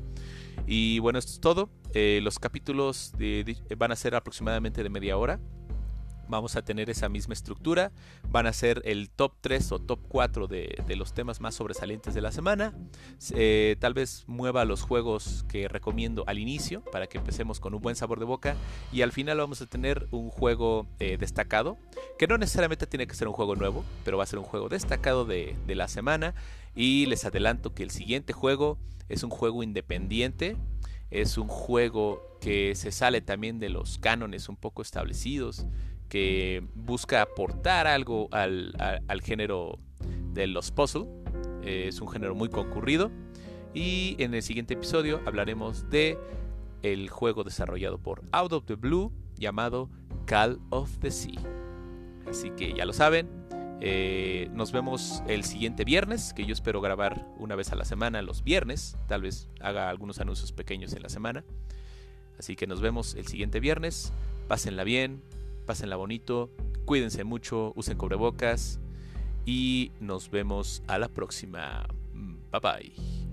Y 0.67 0.99
bueno, 0.99 1.19
esto 1.19 1.31
es 1.31 1.39
todo. 1.39 1.69
Eh, 1.93 2.19
los 2.23 2.39
capítulos 2.39 3.13
van 3.77 3.91
a 3.91 3.95
ser 3.95 4.15
aproximadamente 4.15 4.83
de 4.83 4.89
media 4.89 5.17
hora 5.17 5.39
vamos 6.31 6.55
a 6.55 6.63
tener 6.63 6.89
esa 6.89 7.09
misma 7.09 7.33
estructura. 7.33 7.91
Van 8.29 8.47
a 8.47 8.53
ser 8.53 8.81
el 8.85 9.11
top 9.11 9.33
3 9.41 9.71
o 9.73 9.79
top 9.79 9.99
4 10.07 10.47
de, 10.47 10.83
los 10.95 11.13
temas 11.13 11.41
más 11.41 11.53
sobresalientes 11.53 12.15
de 12.15 12.21
la 12.21 12.31
semana. 12.31 12.73
Eh, 13.35 13.75
tal 13.79 13.93
vez 13.93 14.23
mueva 14.25 14.65
los 14.65 14.81
juegos 14.81 15.45
que 15.47 15.67
recomiendo 15.67 16.23
al 16.25 16.39
inicio 16.39 16.83
para 16.91 17.07
que 17.07 17.19
empecemos 17.19 17.59
con 17.59 17.75
un 17.75 17.81
buen 17.81 17.95
sabor 17.95 18.19
de 18.19 18.25
boca. 18.25 18.55
Y 18.91 19.03
al 19.03 19.11
final 19.11 19.37
vamos 19.37 19.61
a 19.61 19.67
tener 19.67 20.07
un 20.09 20.31
juego 20.31 20.87
eh, 20.99 21.17
destacado, 21.17 21.77
que 22.17 22.27
no 22.27 22.37
necesariamente 22.37 22.87
tiene 22.87 23.05
que 23.05 23.13
ser 23.13 23.27
un 23.27 23.33
juego 23.33 23.55
nuevo, 23.55 23.85
pero 24.03 24.17
va 24.17 24.23
a 24.23 24.27
ser 24.27 24.39
un 24.39 24.45
juego 24.45 24.69
destacado 24.69 25.25
de, 25.25 25.55
de 25.67 25.75
la 25.75 25.87
semana. 25.87 26.33
Y 26.73 27.05
les 27.05 27.25
adelanto 27.25 27.75
que 27.75 27.83
el 27.83 27.91
siguiente 27.91 28.33
juego 28.33 28.79
es 29.09 29.23
un 29.23 29.29
juego 29.29 29.61
independiente. 29.61 30.55
Es 31.09 31.37
un 31.37 31.49
juego 31.49 32.37
que 32.39 32.73
se 32.75 32.93
sale 32.93 33.19
también 33.19 33.59
de 33.59 33.67
los 33.67 33.97
cánones 33.97 34.47
un 34.47 34.55
poco 34.55 34.81
establecidos 34.81 35.65
que 36.11 36.61
busca 36.75 37.21
aportar 37.21 37.87
algo 37.87 38.27
al, 38.33 38.73
género 39.23 39.79
de 40.33 40.45
los 40.45 40.69
puzzle. 40.69 41.05
Eh, 41.63 41.85
es 41.87 42.01
un 42.01 42.09
género 42.09 42.35
muy 42.35 42.49
concurrido. 42.49 43.09
Y 43.73 44.17
en 44.19 44.33
el 44.33 44.43
siguiente 44.43 44.73
episodio 44.73 45.21
hablaremos 45.25 45.89
de 45.89 46.19
el 46.83 47.07
juego 47.09 47.45
desarrollado 47.45 47.97
por 47.97 48.23
Out 48.33 48.51
of 48.51 48.65
the 48.65 48.75
Blue 48.75 49.13
llamado 49.37 49.89
Call 50.25 50.59
of 50.69 50.97
the 50.99 51.11
Sea. 51.11 51.39
Así 52.29 52.49
que 52.51 52.73
ya 52.73 52.83
lo 52.83 52.91
saben. 52.91 53.29
Eh, 53.79 54.49
nos 54.51 54.73
vemos 54.73 55.23
el 55.29 55.45
siguiente 55.45 55.85
viernes, 55.85 56.33
que 56.33 56.45
yo 56.45 56.51
espero 56.51 56.81
grabar 56.81 57.25
una 57.37 57.55
vez 57.55 57.71
a 57.71 57.77
la 57.77 57.85
semana 57.85 58.21
los 58.21 58.43
viernes. 58.43 58.97
Tal 59.07 59.21
vez 59.21 59.47
haga 59.61 59.89
algunos 59.89 60.19
anuncios 60.19 60.51
pequeños 60.51 60.91
en 60.91 61.03
la 61.03 61.09
semana. 61.09 61.45
Así 62.37 62.57
que 62.57 62.67
nos 62.67 62.81
vemos 62.81 63.15
el 63.15 63.27
siguiente 63.27 63.61
viernes. 63.61 64.11
Pásenla 64.49 64.83
bien, 64.83 65.21
pásenla 65.65 65.95
bonito, 65.95 66.51
cuídense 66.85 67.23
mucho, 67.23 67.73
usen 67.75 67.97
cubrebocas 67.97 68.79
y 69.45 69.91
nos 69.99 70.29
vemos 70.29 70.83
a 70.87 70.97
la 70.97 71.09
próxima. 71.09 71.85
Bye 72.51 72.59
bye. 72.61 73.30